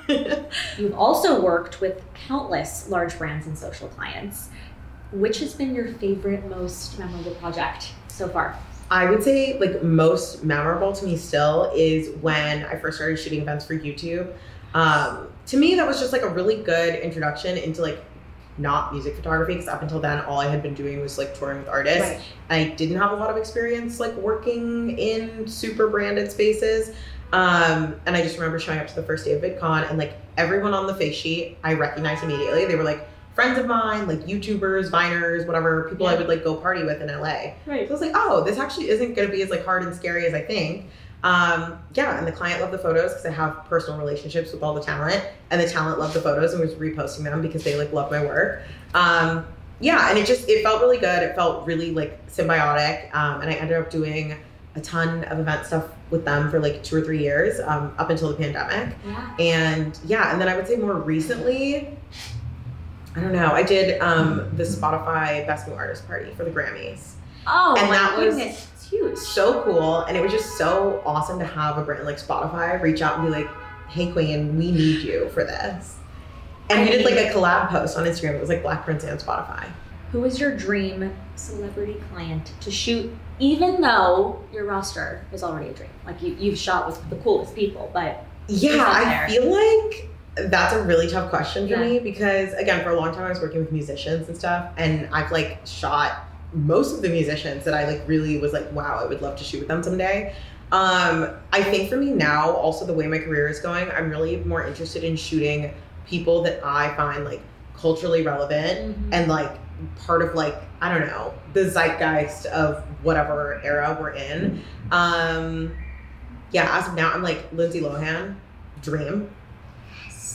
you. 0.08 0.44
You've 0.84 0.94
also 0.94 1.40
worked 1.40 1.80
with 1.80 2.02
countless 2.14 2.88
large 2.88 3.16
brands 3.18 3.46
and 3.46 3.56
social 3.58 3.88
clients. 3.88 4.48
Which 5.12 5.38
has 5.40 5.54
been 5.54 5.74
your 5.74 5.88
favorite, 5.94 6.44
most 6.50 6.98
memorable 6.98 7.34
project 7.36 7.92
so 8.08 8.28
far? 8.28 8.58
I 8.90 9.08
would 9.10 9.22
say 9.22 9.58
like 9.58 9.82
most 9.82 10.44
memorable 10.44 10.92
to 10.92 11.04
me 11.04 11.16
still 11.16 11.70
is 11.74 12.10
when 12.20 12.64
I 12.64 12.76
first 12.78 12.96
started 12.98 13.16
shooting 13.18 13.40
events 13.42 13.64
for 13.66 13.74
YouTube. 13.74 14.32
Um, 14.74 15.28
to 15.46 15.56
me, 15.56 15.74
that 15.76 15.86
was 15.86 15.98
just 15.98 16.12
like 16.12 16.22
a 16.22 16.28
really 16.28 16.56
good 16.62 16.96
introduction 17.00 17.56
into 17.56 17.80
like 17.80 18.02
not 18.58 18.92
music 18.92 19.14
photography 19.16 19.54
because 19.54 19.68
up 19.68 19.82
until 19.82 20.00
then, 20.00 20.20
all 20.24 20.40
I 20.40 20.48
had 20.48 20.62
been 20.62 20.74
doing 20.74 21.00
was 21.00 21.18
like 21.18 21.34
touring 21.38 21.58
with 21.58 21.68
artists. 21.68 22.22
I 22.50 22.64
didn't 22.64 22.98
have 22.98 23.12
a 23.12 23.16
lot 23.16 23.30
of 23.30 23.36
experience 23.36 24.00
like 24.00 24.14
working 24.14 24.98
in 24.98 25.46
super 25.46 25.88
branded 25.88 26.30
spaces. 26.30 26.94
Um, 27.32 28.00
and 28.06 28.16
I 28.16 28.22
just 28.22 28.36
remember 28.36 28.58
showing 28.58 28.78
up 28.78 28.88
to 28.88 28.94
the 28.94 29.02
first 29.02 29.24
day 29.24 29.32
of 29.32 29.42
VidCon 29.42 29.88
and 29.88 29.98
like 29.98 30.14
everyone 30.36 30.72
on 30.72 30.86
the 30.86 30.94
face 30.94 31.14
sheet 31.14 31.58
I 31.62 31.74
recognized 31.74 32.24
immediately. 32.24 32.64
They 32.64 32.74
were 32.74 32.84
like 32.84 33.06
friends 33.34 33.58
of 33.58 33.66
mine, 33.66 34.08
like 34.08 34.20
YouTubers, 34.20 34.90
Viners, 34.90 35.46
whatever, 35.46 35.88
people 35.88 36.06
I 36.06 36.16
would 36.16 36.26
like 36.26 36.42
go 36.42 36.56
party 36.56 36.82
with 36.82 37.00
in 37.00 37.08
LA. 37.08 37.52
Right. 37.66 37.86
So 37.86 37.90
I 37.90 37.92
was 37.92 38.00
like, 38.00 38.12
oh, 38.14 38.42
this 38.42 38.58
actually 38.58 38.88
isn't 38.88 39.14
going 39.14 39.28
to 39.28 39.32
be 39.32 39.42
as 39.42 39.50
like 39.50 39.64
hard 39.64 39.84
and 39.84 39.94
scary 39.94 40.26
as 40.26 40.34
I 40.34 40.40
think. 40.40 40.86
Um, 41.22 41.78
yeah, 41.94 42.18
and 42.18 42.26
the 42.26 42.32
client 42.32 42.60
loved 42.60 42.72
the 42.72 42.78
photos 42.78 43.10
because 43.10 43.26
I 43.26 43.30
have 43.32 43.64
personal 43.64 43.98
relationships 43.98 44.52
with 44.52 44.62
all 44.62 44.74
the 44.74 44.82
talent, 44.82 45.24
and 45.50 45.60
the 45.60 45.68
talent 45.68 45.98
loved 45.98 46.14
the 46.14 46.20
photos 46.20 46.52
and 46.52 46.60
was 46.60 46.74
reposting 46.74 47.24
them 47.24 47.42
because 47.42 47.64
they 47.64 47.76
like 47.76 47.92
love 47.92 48.10
my 48.10 48.24
work. 48.24 48.62
Um, 48.94 49.44
yeah, 49.80 50.10
and 50.10 50.18
it 50.18 50.26
just 50.26 50.48
it 50.48 50.62
felt 50.62 50.80
really 50.80 50.98
good. 50.98 51.22
It 51.22 51.34
felt 51.34 51.66
really 51.66 51.90
like 51.90 52.24
symbiotic, 52.28 53.14
um, 53.14 53.40
and 53.40 53.50
I 53.50 53.54
ended 53.54 53.76
up 53.76 53.90
doing 53.90 54.36
a 54.76 54.80
ton 54.80 55.24
of 55.24 55.40
event 55.40 55.66
stuff 55.66 55.88
with 56.10 56.24
them 56.24 56.50
for 56.50 56.60
like 56.60 56.82
two 56.82 56.96
or 56.96 57.00
three 57.00 57.20
years 57.20 57.58
um, 57.60 57.92
up 57.98 58.10
until 58.10 58.28
the 58.28 58.36
pandemic. 58.36 58.96
Yeah. 59.04 59.36
And 59.38 59.98
yeah, 60.06 60.32
and 60.32 60.40
then 60.40 60.48
I 60.48 60.56
would 60.56 60.68
say 60.68 60.76
more 60.76 60.94
recently, 60.94 61.96
I 63.16 63.20
don't 63.20 63.32
know, 63.32 63.50
I 63.50 63.64
did 63.64 64.00
um, 64.00 64.56
the 64.56 64.62
Spotify 64.62 65.44
Best 65.46 65.66
New 65.66 65.74
Artist 65.74 66.06
Party 66.06 66.32
for 66.32 66.44
the 66.44 66.50
Grammys 66.50 67.14
Oh 67.46 67.74
And 67.78 67.88
my 67.88 67.94
that 67.94 68.18
was 68.18 68.34
goodness, 68.36 68.68
it's 68.74 68.88
huge. 68.90 69.16
so 69.16 69.62
cool 69.62 70.00
and 70.02 70.16
it 70.16 70.22
was 70.22 70.32
just 70.32 70.56
so 70.56 71.02
awesome 71.06 71.38
to 71.38 71.44
have 71.44 71.78
a 71.78 71.82
brand 71.84 72.04
like 72.04 72.16
spotify 72.18 72.80
reach 72.82 73.02
out 73.02 73.18
and 73.18 73.26
be 73.26 73.30
like 73.30 73.48
hey 73.88 74.10
queen 74.12 74.56
we 74.58 74.70
need 74.70 75.00
you 75.02 75.28
for 75.30 75.44
this 75.44 75.96
and 76.70 76.80
I 76.80 76.84
we 76.84 76.90
did 76.90 77.04
like 77.04 77.14
a 77.14 77.32
collab 77.32 77.68
post 77.68 77.96
on 77.96 78.04
instagram 78.04 78.34
it 78.34 78.40
was 78.40 78.48
like 78.48 78.62
Blackprints 78.62 79.04
and 79.04 79.18
spotify 79.20 79.66
Who 80.12 80.24
is 80.24 80.38
your 80.40 80.54
dream 80.56 81.14
celebrity 81.36 82.00
client 82.12 82.52
to 82.60 82.70
shoot, 82.70 83.10
even 83.38 83.80
though 83.80 84.42
your 84.52 84.64
roster 84.64 85.24
is 85.32 85.42
already 85.44 85.68
a 85.68 85.72
dream? 85.72 85.90
Like 86.04 86.20
you, 86.22 86.34
you've 86.38 86.58
shot 86.58 86.86
with 86.86 87.08
the 87.10 87.16
coolest 87.16 87.54
people, 87.54 87.90
but 87.92 88.24
yeah 88.48 88.82
i 88.86 89.28
feel 89.30 89.50
like 89.52 90.08
that's 90.50 90.72
a 90.72 90.82
really 90.84 91.06
tough 91.08 91.28
question 91.28 91.68
for 91.68 91.74
Yeah. 91.74 91.80
me 91.88 91.98
because 91.98 92.52
again 92.54 92.82
for 92.82 92.90
a 92.90 92.96
long 92.96 93.12
time 93.14 93.24
i 93.24 93.28
was 93.28 93.40
working 93.40 93.60
with 93.60 93.70
musicians 93.72 94.28
and 94.28 94.36
stuff 94.38 94.72
and 94.78 95.06
i've 95.12 95.30
like 95.30 95.58
shot 95.66 96.24
most 96.52 96.94
of 96.94 97.02
the 97.02 97.08
musicians 97.08 97.64
that 97.64 97.74
i 97.74 97.86
like 97.86 98.02
really 98.06 98.38
was 98.38 98.52
like 98.52 98.70
wow 98.72 98.98
i 99.00 99.04
would 99.04 99.20
love 99.20 99.36
to 99.36 99.44
shoot 99.44 99.58
with 99.58 99.68
them 99.68 99.82
someday 99.82 100.34
um 100.72 101.28
i 101.52 101.62
think 101.62 101.88
for 101.88 101.96
me 101.96 102.10
now 102.10 102.50
also 102.52 102.86
the 102.86 102.92
way 102.92 103.06
my 103.06 103.18
career 103.18 103.48
is 103.48 103.60
going 103.60 103.90
i'm 103.90 104.08
really 104.10 104.36
more 104.38 104.66
interested 104.66 105.04
in 105.04 105.16
shooting 105.16 105.72
people 106.06 106.42
that 106.42 106.64
i 106.64 106.94
find 106.96 107.24
like 107.24 107.40
culturally 107.76 108.22
relevant 108.22 108.96
and 109.12 109.28
like 109.28 109.58
part 109.96 110.22
of 110.22 110.34
like 110.34 110.56
I 110.80 110.96
don't 110.96 111.06
know 111.06 111.34
the 111.52 111.70
zeitgeist 111.70 112.46
of 112.46 112.84
whatever 113.02 113.60
era 113.64 113.96
we're 114.00 114.10
in. 114.10 114.62
Um, 114.90 115.76
yeah, 116.52 116.78
as 116.78 116.88
of 116.88 116.94
now, 116.94 117.12
I'm 117.12 117.22
like 117.22 117.52
Lindsay 117.52 117.80
Lohan, 117.80 118.36
Dream, 118.82 119.30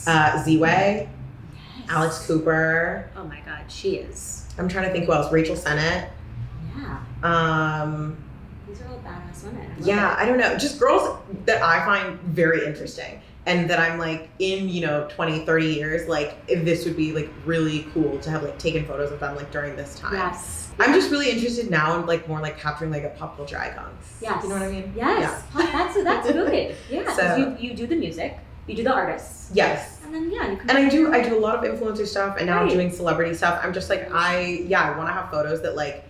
uh, 0.06 0.42
Z-Way, 0.44 1.08
Yes. 1.08 1.13
Alex 1.88 2.26
Cooper. 2.26 3.08
Oh 3.16 3.24
my 3.24 3.40
God, 3.46 3.64
she 3.68 3.96
is. 3.96 4.46
I'm 4.58 4.68
trying 4.68 4.86
to 4.86 4.92
think 4.92 5.06
who 5.06 5.12
else. 5.12 5.32
Rachel 5.32 5.56
Sennott. 5.56 6.08
Yeah, 6.76 6.98
Um, 7.22 8.16
these 8.68 8.80
are 8.82 8.88
all 8.88 8.98
badass 8.98 9.44
women. 9.44 9.70
I 9.70 9.80
yeah, 9.84 10.12
it. 10.14 10.18
I 10.22 10.26
don't 10.26 10.38
know. 10.38 10.56
Just 10.56 10.78
girls 10.80 11.18
that 11.46 11.62
I 11.62 11.84
find 11.84 12.18
very 12.20 12.64
interesting. 12.66 13.20
And 13.46 13.68
that 13.68 13.78
I'm 13.78 13.98
like 13.98 14.30
in, 14.38 14.70
you 14.70 14.80
know, 14.86 15.06
20, 15.10 15.44
30 15.44 15.66
years, 15.66 16.08
like 16.08 16.46
this 16.46 16.86
would 16.86 16.96
be 16.96 17.12
like 17.12 17.30
really 17.44 17.86
cool 17.92 18.18
to 18.20 18.30
have 18.30 18.42
like 18.42 18.58
taken 18.58 18.86
photos 18.86 19.12
of 19.12 19.20
them 19.20 19.36
like 19.36 19.50
during 19.50 19.76
this 19.76 19.98
time. 19.98 20.14
Yes. 20.14 20.70
I'm 20.78 20.94
just 20.94 21.10
really 21.10 21.30
interested 21.30 21.70
now 21.70 21.98
in 22.00 22.06
like 22.06 22.26
more 22.26 22.40
like 22.40 22.58
capturing 22.58 22.90
like 22.90 23.04
a 23.04 23.10
pop 23.10 23.36
culture 23.36 23.58
icons. 23.58 24.14
Yes. 24.22 24.42
You 24.42 24.48
know 24.48 24.54
what 24.54 24.62
I 24.64 24.70
mean? 24.70 24.92
Yes. 24.96 25.42
That's 25.54 26.02
that's 26.02 26.32
good. 26.32 26.74
Yeah. 26.90 27.14
So- 27.14 27.36
you, 27.60 27.68
you 27.70 27.76
do 27.76 27.86
the 27.86 27.96
music, 27.96 28.38
you 28.66 28.74
do 28.76 28.82
the 28.84 28.92
artists, 28.92 29.50
Yes. 29.54 30.00
and 30.04 30.14
then 30.14 30.30
yeah, 30.30 30.50
you 30.50 30.56
can. 30.56 30.70
And 30.70 30.78
I 30.78 30.88
do 30.88 31.12
I 31.12 31.22
do 31.28 31.36
a 31.36 31.40
lot 31.40 31.62
of 31.64 31.70
influencer 31.70 32.06
stuff 32.06 32.36
and 32.38 32.46
now 32.46 32.60
I'm 32.60 32.68
doing 32.68 32.90
celebrity 32.90 33.34
stuff. 33.34 33.60
I'm 33.62 33.72
just 33.74 33.90
like 33.90 34.10
I 34.12 34.64
yeah, 34.66 34.82
I 34.92 34.96
want 34.96 35.08
to 35.08 35.12
have 35.12 35.30
photos 35.30 35.62
that 35.62 35.76
like 35.76 36.04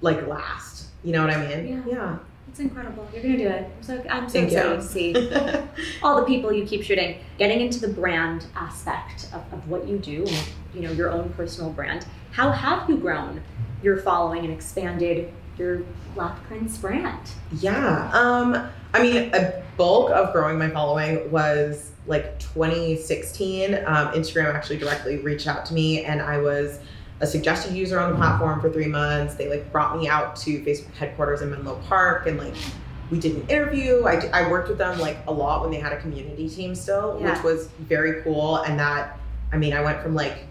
like 0.00 0.26
last. 0.26 0.86
You 1.02 1.12
know 1.12 1.24
what 1.24 1.34
I 1.34 1.46
mean? 1.56 1.84
Yeah. 1.86 1.92
yeah. 1.94 2.18
It's 2.48 2.60
incredible. 2.60 3.08
You're 3.12 3.22
gonna 3.22 3.36
do 3.38 3.48
it. 3.48 3.64
I'm 3.76 3.82
so 3.82 4.04
I'm 4.08 4.28
so 4.28 4.32
Thank 4.34 4.52
you. 4.52 4.58
excited 4.58 4.80
to 4.80 4.86
see 4.86 5.68
all 6.02 6.16
the 6.20 6.26
people 6.26 6.52
you 6.52 6.64
keep 6.66 6.82
shooting. 6.84 7.18
Getting 7.38 7.60
into 7.60 7.80
the 7.80 7.88
brand 7.88 8.46
aspect 8.54 9.26
of, 9.32 9.42
of 9.52 9.68
what 9.68 9.88
you 9.88 9.98
do, 9.98 10.24
and 10.26 10.46
you 10.74 10.82
know 10.82 10.92
your 10.92 11.10
own 11.10 11.30
personal 11.30 11.70
brand. 11.70 12.06
How 12.32 12.50
have 12.52 12.88
you 12.88 12.96
grown 12.96 13.42
your 13.82 13.96
following 13.96 14.44
and 14.44 14.52
expanded 14.52 15.32
your 15.58 15.82
Blackprints 16.16 16.80
brand? 16.80 17.20
Yeah. 17.60 18.10
Um, 18.12 18.68
I 18.92 19.02
mean, 19.02 19.30
a 19.34 19.62
bulk 19.76 20.10
of 20.10 20.32
growing 20.32 20.58
my 20.58 20.68
following 20.70 21.30
was 21.30 21.92
like 22.06 22.38
2016. 22.40 23.74
Um, 23.74 23.82
Instagram 24.12 24.54
actually 24.54 24.78
directly 24.78 25.18
reached 25.18 25.46
out 25.46 25.64
to 25.66 25.74
me, 25.74 26.04
and 26.04 26.20
I 26.22 26.38
was 26.38 26.80
a 27.20 27.26
suggested 27.26 27.74
user 27.74 27.98
on 27.98 28.10
the 28.10 28.16
platform 28.16 28.60
for 28.60 28.70
three 28.70 28.86
months. 28.86 29.34
They 29.34 29.48
like 29.48 29.70
brought 29.72 29.96
me 29.98 30.08
out 30.08 30.36
to 30.36 30.60
Facebook 30.64 30.94
headquarters 30.94 31.42
in 31.42 31.50
Menlo 31.50 31.76
Park, 31.88 32.26
and 32.26 32.38
like 32.38 32.54
we 33.10 33.18
did 33.18 33.36
an 33.36 33.46
interview. 33.48 34.04
I, 34.06 34.26
I 34.32 34.50
worked 34.50 34.68
with 34.68 34.78
them 34.78 34.98
like 34.98 35.18
a 35.26 35.32
lot 35.32 35.62
when 35.62 35.70
they 35.70 35.78
had 35.78 35.92
a 35.92 36.00
community 36.00 36.48
team 36.48 36.74
still, 36.74 37.18
Yeah. 37.20 37.34
which 37.34 37.42
was 37.42 37.66
very 37.80 38.22
cool. 38.22 38.56
And 38.58 38.78
that, 38.78 39.18
I 39.52 39.56
mean, 39.58 39.72
I 39.72 39.82
went 39.82 40.00
from 40.02 40.14
like 40.14 40.46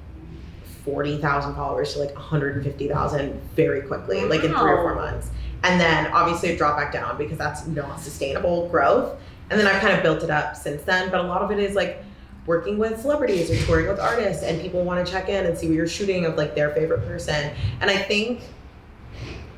40,000 0.84 1.56
followers 1.56 1.94
to 1.94 2.00
like 2.00 2.14
150,000 2.16 3.42
very 3.56 3.82
quickly, 3.82 4.26
like 4.26 4.44
in 4.44 4.52
three 4.52 4.72
or 4.72 4.82
four 4.82 4.96
months. 4.96 5.30
And 5.64 5.80
then 5.80 6.08
obviously 6.08 6.50
it 6.50 6.58
dropped 6.58 6.78
back 6.78 6.92
down 6.92 7.18
because 7.18 7.38
that's 7.38 7.66
not 7.68 8.00
sustainable 8.00 8.68
growth. 8.70 9.18
And 9.50 9.60
then 9.60 9.68
I've 9.68 9.82
kind 9.82 9.96
of 9.96 10.04
built 10.04 10.24
it 10.24 10.30
up 10.30 10.56
since 10.56 10.84
then. 10.84 11.10
But 11.10 11.22
a 11.22 11.28
lot 11.28 11.42
of 11.42 11.52
it 11.52 11.60
is 11.60 11.76
like 11.76 12.04
working 12.46 12.78
with 12.78 13.02
celebrities 13.02 13.50
or 13.50 13.66
touring 13.66 13.88
with 13.88 14.00
artists, 14.00 14.44
and 14.44 14.60
people 14.62 14.84
want 14.84 15.06
to 15.06 15.12
check 15.12 15.30
in 15.30 15.46
and 15.46 15.58
see 15.58 15.68
what 15.68 15.76
you're 15.76 15.88
shooting 15.88 16.26
of 16.26 16.36
like 16.36 16.56
their 16.56 16.72
favorite 16.72 17.06
person. 17.06 17.54
And 17.80 17.90
I 17.90 17.98
think 17.98 18.42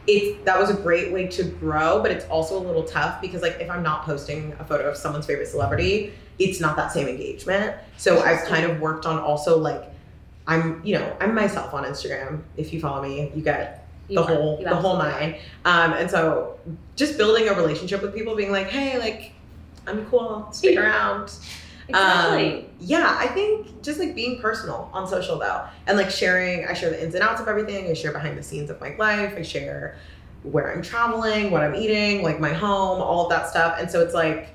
it's 0.07 0.43
that 0.45 0.59
was 0.59 0.69
a 0.69 0.75
great 0.75 1.11
way 1.11 1.27
to 1.27 1.43
grow, 1.43 2.01
but 2.01 2.11
it's 2.11 2.25
also 2.25 2.57
a 2.57 2.63
little 2.63 2.83
tough 2.83 3.21
because 3.21 3.41
like 3.41 3.57
if 3.59 3.69
I'm 3.69 3.81
not 3.81 4.03
posting 4.03 4.53
a 4.59 4.65
photo 4.65 4.89
of 4.89 4.97
someone's 4.97 5.25
favorite 5.25 5.47
celebrity, 5.47 6.13
it's 6.37 6.59
not 6.59 6.75
that 6.75 6.91
same 6.91 7.07
engagement. 7.07 7.75
So 7.97 8.21
I've 8.21 8.43
kind 8.45 8.69
of 8.69 8.79
worked 8.79 9.05
on 9.05 9.17
also 9.17 9.57
like 9.57 9.91
I'm 10.47 10.81
you 10.85 10.95
know 10.97 11.15
I'm 11.19 11.33
myself 11.33 11.73
on 11.73 11.83
Instagram. 11.85 12.41
If 12.57 12.73
you 12.73 12.79
follow 12.79 13.01
me, 13.01 13.31
you 13.35 13.41
get 13.41 13.87
You 14.07 14.15
the 14.17 14.23
are. 14.23 14.27
whole 14.35 14.57
the 14.63 14.75
whole 14.75 14.97
nine. 14.97 15.35
Um, 15.65 15.93
and 15.93 16.09
so 16.09 16.59
just 16.95 17.17
building 17.17 17.47
a 17.49 17.53
relationship 17.53 18.01
with 18.01 18.13
people, 18.13 18.35
being 18.35 18.51
like, 18.51 18.67
hey, 18.67 18.97
like 18.99 19.31
I'm 19.87 20.05
cool, 20.07 20.47
stick 20.51 20.75
Yeah. 20.75 20.81
around. 20.81 21.31
Exactly. 21.87 22.59
Um, 22.61 22.65
yeah, 22.79 23.15
I 23.19 23.27
think 23.27 23.83
just 23.83 23.99
like 23.99 24.15
being 24.15 24.41
personal 24.41 24.89
on 24.91 25.07
social 25.07 25.37
though, 25.37 25.61
and 25.87 25.97
like 25.97 26.09
sharing. 26.09 26.65
I 26.67 26.73
share 26.73 26.89
the 26.89 27.03
ins 27.03 27.13
and 27.13 27.23
outs 27.23 27.39
of 27.41 27.47
everything. 27.47 27.87
I 27.89 27.93
share 27.93 28.11
behind 28.11 28.37
the 28.37 28.43
scenes 28.43 28.69
of 28.71 28.81
my 28.81 28.95
life. 28.97 29.35
I 29.37 29.43
share 29.43 29.95
where 30.43 30.71
I'm 30.71 30.81
traveling, 30.81 31.49
what 31.51 31.61
I'm 31.63 31.75
eating, 31.75 32.21
like 32.23 32.39
my 32.39 32.53
home, 32.53 33.01
all 33.01 33.23
of 33.25 33.29
that 33.29 33.49
stuff. 33.49 33.77
And 33.79 33.89
so 33.89 34.01
it's 34.01 34.13
like 34.15 34.49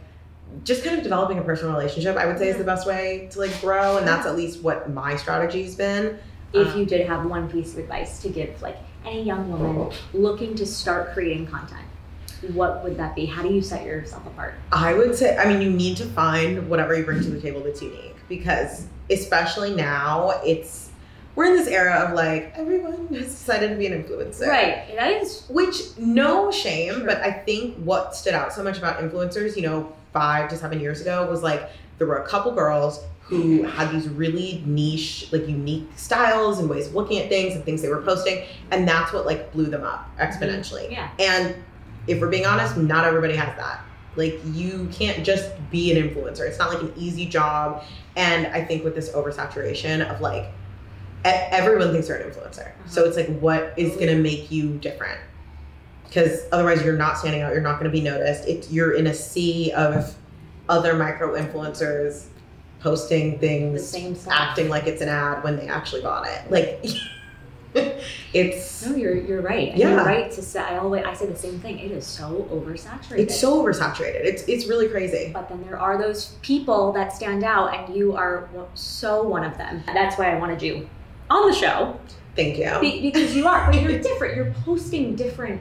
just 0.64 0.84
kind 0.84 0.96
of 0.96 1.02
developing 1.02 1.38
a 1.38 1.42
personal 1.42 1.72
relationship. 1.72 2.16
I 2.16 2.26
would 2.26 2.38
say 2.38 2.48
is 2.48 2.56
the 2.56 2.64
best 2.64 2.86
way 2.86 3.28
to 3.32 3.38
like 3.38 3.60
grow, 3.60 3.96
and 3.98 4.06
that's 4.06 4.26
at 4.26 4.36
least 4.36 4.62
what 4.62 4.90
my 4.90 5.16
strategy's 5.16 5.74
been. 5.74 6.18
if 6.52 6.68
um, 6.68 6.78
you 6.78 6.86
did 6.86 7.06
have 7.06 7.24
one 7.26 7.50
piece 7.50 7.72
of 7.72 7.78
advice 7.78 8.20
to 8.22 8.28
give 8.28 8.60
like 8.62 8.76
any 9.04 9.22
young 9.22 9.50
woman 9.50 9.92
looking 10.12 10.54
to 10.56 10.66
start 10.66 11.12
creating 11.12 11.46
content, 11.46 11.86
what 12.52 12.82
would 12.84 12.96
that 12.96 13.14
be? 13.14 13.26
How 13.26 13.42
do 13.42 13.52
you 13.52 13.62
set 13.62 13.84
yourself 13.84 14.26
apart? 14.26 14.54
I 14.72 14.94
would 14.94 15.14
say, 15.14 15.36
I 15.36 15.46
mean, 15.46 15.60
you 15.60 15.70
need 15.70 15.96
to 15.98 16.06
find 16.06 16.68
whatever 16.68 16.96
you 16.96 17.04
bring 17.04 17.22
to 17.22 17.30
the 17.30 17.40
table 17.40 17.62
that's 17.62 17.82
unique 17.82 18.16
because, 18.28 18.86
especially 19.10 19.74
now, 19.74 20.40
it's 20.44 20.89
we're 21.34 21.46
in 21.46 21.56
this 21.56 21.68
era 21.68 21.94
of 21.94 22.14
like 22.14 22.52
everyone 22.56 23.06
has 23.08 23.26
decided 23.26 23.70
to 23.70 23.76
be 23.76 23.86
an 23.86 24.02
influencer. 24.02 24.46
Right. 24.46 24.94
That 24.96 25.22
is 25.22 25.44
Which, 25.48 25.96
no 25.98 26.50
shame, 26.50 27.06
but 27.06 27.18
I 27.18 27.32
think 27.32 27.76
what 27.78 28.14
stood 28.14 28.34
out 28.34 28.52
so 28.52 28.62
much 28.62 28.78
about 28.78 28.98
influencers, 28.98 29.56
you 29.56 29.62
know, 29.62 29.92
five 30.12 30.48
to 30.50 30.56
seven 30.56 30.80
years 30.80 31.00
ago 31.00 31.28
was 31.30 31.42
like 31.42 31.70
there 31.98 32.06
were 32.06 32.18
a 32.18 32.26
couple 32.26 32.52
girls 32.52 33.04
who 33.30 33.62
had 33.62 33.92
these 33.92 34.08
really 34.08 34.60
niche, 34.66 35.28
like 35.30 35.46
unique 35.46 35.88
styles 35.94 36.58
and 36.58 36.68
ways 36.68 36.88
of 36.88 36.96
looking 36.96 37.20
at 37.20 37.28
things 37.28 37.54
and 37.54 37.64
things 37.64 37.80
they 37.80 37.88
were 37.88 38.02
posting. 38.02 38.44
And 38.72 38.88
that's 38.88 39.12
what 39.12 39.24
like 39.24 39.52
blew 39.52 39.66
them 39.66 39.84
up 39.84 40.10
mm-hmm. 40.18 40.22
exponentially. 40.22 40.90
yeah. 40.90 41.10
And 41.20 41.54
if 42.08 42.20
we're 42.20 42.28
being 42.28 42.46
honest, 42.46 42.76
not 42.76 43.04
everybody 43.04 43.36
has 43.36 43.56
that. 43.56 43.84
Like 44.16 44.40
you 44.46 44.88
can't 44.92 45.24
just 45.24 45.52
be 45.70 45.96
an 45.96 46.08
influencer. 46.08 46.40
It's 46.40 46.58
not 46.58 46.70
like 46.70 46.82
an 46.82 46.92
easy 46.96 47.26
job. 47.26 47.84
And 48.16 48.48
I 48.48 48.64
think 48.64 48.82
with 48.82 48.96
this 48.96 49.10
oversaturation 49.10 50.04
of 50.12 50.20
like 50.20 50.46
everyone 51.24 51.92
thinks 51.92 52.08
they're 52.08 52.20
an 52.20 52.30
influencer. 52.30 52.72
So 52.86 53.02
uh-huh. 53.02 53.08
it's 53.08 53.16
like 53.16 53.38
what 53.40 53.74
is 53.76 53.94
going 53.94 54.08
to 54.08 54.16
make 54.16 54.50
you 54.50 54.78
different? 54.78 55.20
Because 56.04 56.40
otherwise 56.50 56.82
you're 56.84 56.96
not 56.96 57.18
standing 57.18 57.42
out, 57.42 57.52
you're 57.52 57.62
not 57.62 57.78
going 57.78 57.90
to 57.90 57.96
be 57.96 58.02
noticed. 58.02 58.48
It's 58.48 58.70
you're 58.70 58.92
in 58.92 59.06
a 59.06 59.14
sea 59.14 59.72
of 59.72 60.16
other 60.68 60.94
micro 60.94 61.34
influencers 61.34 62.26
posting 62.80 63.38
things 63.38 63.94
acting 64.28 64.68
like 64.68 64.86
it's 64.86 65.02
an 65.02 65.08
ad 65.08 65.44
when 65.44 65.56
they 65.56 65.68
actually 65.68 66.00
bought 66.00 66.26
it. 66.26 66.50
Like 66.50 66.84
it's 68.32 68.86
No, 68.86 68.96
you're 68.96 69.14
you're 69.14 69.42
right. 69.42 69.76
Yeah. 69.76 69.90
You're 69.90 70.04
right 70.04 70.30
to 70.32 70.42
say 70.42 70.60
I 70.60 70.78
always 70.78 71.04
I 71.04 71.14
say 71.14 71.26
the 71.26 71.36
same 71.36 71.60
thing. 71.60 71.78
It 71.78 71.92
is 71.92 72.06
so 72.06 72.48
oversaturated. 72.50 73.18
it's 73.18 73.38
so 73.38 73.62
oversaturated. 73.62 74.24
It's 74.24 74.42
it's 74.48 74.66
really 74.66 74.88
crazy. 74.88 75.30
but 75.32 75.48
then 75.48 75.62
there 75.62 75.78
are 75.78 75.98
those 75.98 76.36
people 76.42 76.90
that 76.92 77.12
stand 77.12 77.44
out 77.44 77.74
and 77.74 77.94
you 77.94 78.16
are 78.16 78.48
so 78.74 79.22
one 79.22 79.44
of 79.44 79.56
them 79.58 79.82
that's 79.86 80.18
why 80.18 80.34
i 80.34 80.38
wanted 80.38 80.62
you 80.62 80.88
on 81.30 81.50
the 81.50 81.56
show 81.56 81.98
Thank 82.36 82.58
you. 82.58 82.78
be- 82.80 83.00
because 83.00 83.34
you 83.34 83.46
are 83.46 83.70
but 83.70 83.80
you're 83.80 83.98
different 84.02 84.36
you're 84.36 84.52
posting 84.64 85.16
different 85.16 85.60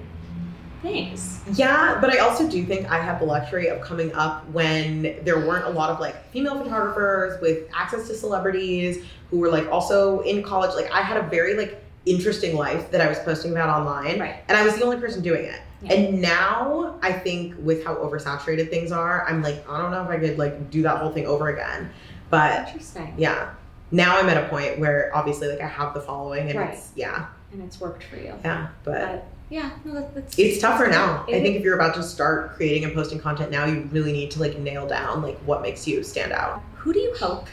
things 0.81 1.41
Yeah, 1.55 1.97
but 1.99 2.09
I 2.09 2.19
also 2.19 2.49
do 2.49 2.63
think 2.65 2.89
I 2.89 3.01
have 3.01 3.19
the 3.19 3.25
luxury 3.25 3.67
of 3.67 3.81
coming 3.81 4.13
up 4.13 4.47
when 4.49 5.19
there 5.23 5.39
weren't 5.39 5.65
a 5.65 5.69
lot 5.69 5.89
of 5.89 5.99
like 5.99 6.31
female 6.31 6.61
photographers 6.61 7.41
with 7.41 7.67
access 7.73 8.07
to 8.07 8.15
celebrities 8.15 9.03
who 9.29 9.39
were 9.39 9.49
like 9.49 9.69
also 9.69 10.21
in 10.21 10.41
college. 10.41 10.73
Like 10.75 10.91
I 10.91 11.01
had 11.01 11.17
a 11.17 11.23
very 11.23 11.55
like 11.55 11.83
interesting 12.05 12.55
life 12.55 12.91
that 12.91 13.01
I 13.01 13.07
was 13.07 13.19
posting 13.19 13.51
about 13.51 13.69
online. 13.69 14.19
right 14.19 14.43
And 14.47 14.57
I 14.57 14.63
was 14.63 14.75
the 14.75 14.83
only 14.83 14.97
person 14.97 15.21
doing 15.21 15.45
it. 15.45 15.59
Yeah. 15.81 15.93
And 15.93 16.21
now 16.21 16.97
I 17.01 17.11
think 17.11 17.55
with 17.59 17.83
how 17.83 17.95
oversaturated 17.95 18.69
things 18.69 18.91
are, 18.91 19.25
I'm 19.27 19.41
like, 19.41 19.67
I 19.69 19.81
don't 19.81 19.91
know 19.91 20.03
if 20.03 20.09
I 20.09 20.17
could 20.17 20.37
like 20.37 20.69
do 20.69 20.81
that 20.83 20.97
whole 20.97 21.11
thing 21.11 21.25
over 21.25 21.49
again. 21.49 21.89
But 22.29 22.67
interesting 22.67 23.13
yeah. 23.17 23.51
Now 23.91 24.19
I'm 24.19 24.29
at 24.29 24.37
a 24.43 24.47
point 24.49 24.79
where 24.79 25.11
obviously 25.15 25.47
like 25.49 25.61
I 25.61 25.67
have 25.67 25.93
the 25.93 26.01
following 26.01 26.49
and 26.49 26.59
Right. 26.59 26.73
it's 26.73 26.91
yeah, 26.95 27.27
and 27.51 27.61
it's 27.63 27.79
worked 27.79 28.03
for 28.03 28.17
you 28.17 28.33
yeah. 28.43 28.67
But 28.83 28.93
but 29.07 29.25
yeah 29.49 29.71
no 29.83 29.93
that, 29.95 30.13
that's 30.13 30.37
it's 30.37 30.59
tougher 30.61 30.87
now. 30.87 31.25
I 31.27 31.39
think 31.41 31.55
if 31.55 31.63
you're 31.63 31.75
about 31.75 31.95
to 31.95 32.03
start 32.03 32.53
creating 32.55 32.83
and 32.85 32.93
posting 32.93 33.19
content 33.19 33.49
now, 33.51 33.65
you 33.65 33.89
really 33.91 34.11
need 34.13 34.29
to 34.31 34.39
like 34.39 34.57
nail 34.59 34.87
down 34.87 35.21
like 35.21 35.37
what 35.39 35.61
makes 35.61 35.87
you 35.87 36.03
stand 36.03 36.31
out. 36.31 36.61
who 36.75 36.93
do 36.93 36.99
you 36.99 37.13
hope 37.19 37.47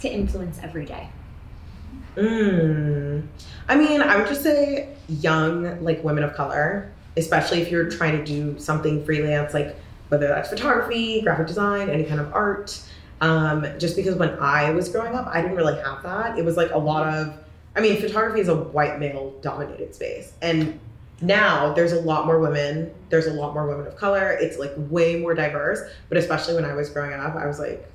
to 0.00 0.08
influence 0.12 0.58
every 0.62 0.84
day 0.86 1.08
Mm. 2.16 3.26
I 3.68 3.74
mean, 3.76 4.02
I 4.02 4.16
would 4.16 4.26
just 4.26 4.42
say 4.42 4.88
young 5.08 5.82
like 5.82 6.02
women 6.04 6.24
of 6.24 6.34
color, 6.34 6.92
especially 7.16 7.62
if 7.62 7.70
you're 7.70 7.88
trying 7.90 8.18
to 8.18 8.24
do 8.24 8.58
something 8.58 9.04
freelance, 9.04 9.54
like 9.54 9.76
whether 10.08 10.28
that's 10.28 10.50
photography, 10.50 11.22
graphic 11.22 11.46
design, 11.46 11.88
any 11.88 12.04
kind 12.04 12.20
of 12.20 12.32
art. 12.34 12.78
Um, 13.22 13.64
just 13.78 13.94
because 13.94 14.16
when 14.16 14.30
I 14.40 14.70
was 14.70 14.88
growing 14.88 15.14
up, 15.14 15.28
I 15.28 15.40
didn't 15.40 15.56
really 15.56 15.80
have 15.80 16.02
that. 16.02 16.36
It 16.36 16.44
was 16.44 16.56
like 16.56 16.72
a 16.72 16.78
lot 16.78 17.06
of, 17.06 17.38
I 17.76 17.80
mean, 17.80 18.00
photography 18.00 18.40
is 18.40 18.48
a 18.48 18.56
white 18.56 18.98
male 18.98 19.32
dominated 19.40 19.94
space. 19.94 20.32
And 20.42 20.80
now 21.20 21.72
there's 21.72 21.92
a 21.92 22.00
lot 22.00 22.26
more 22.26 22.40
women, 22.40 22.92
there's 23.10 23.26
a 23.26 23.32
lot 23.32 23.54
more 23.54 23.68
women 23.68 23.86
of 23.86 23.96
color. 23.96 24.32
It's 24.32 24.58
like 24.58 24.72
way 24.76 25.20
more 25.20 25.34
diverse. 25.34 25.80
But 26.08 26.18
especially 26.18 26.54
when 26.54 26.64
I 26.64 26.74
was 26.74 26.90
growing 26.90 27.12
up, 27.12 27.36
I 27.36 27.46
was 27.46 27.60
like, 27.60 27.88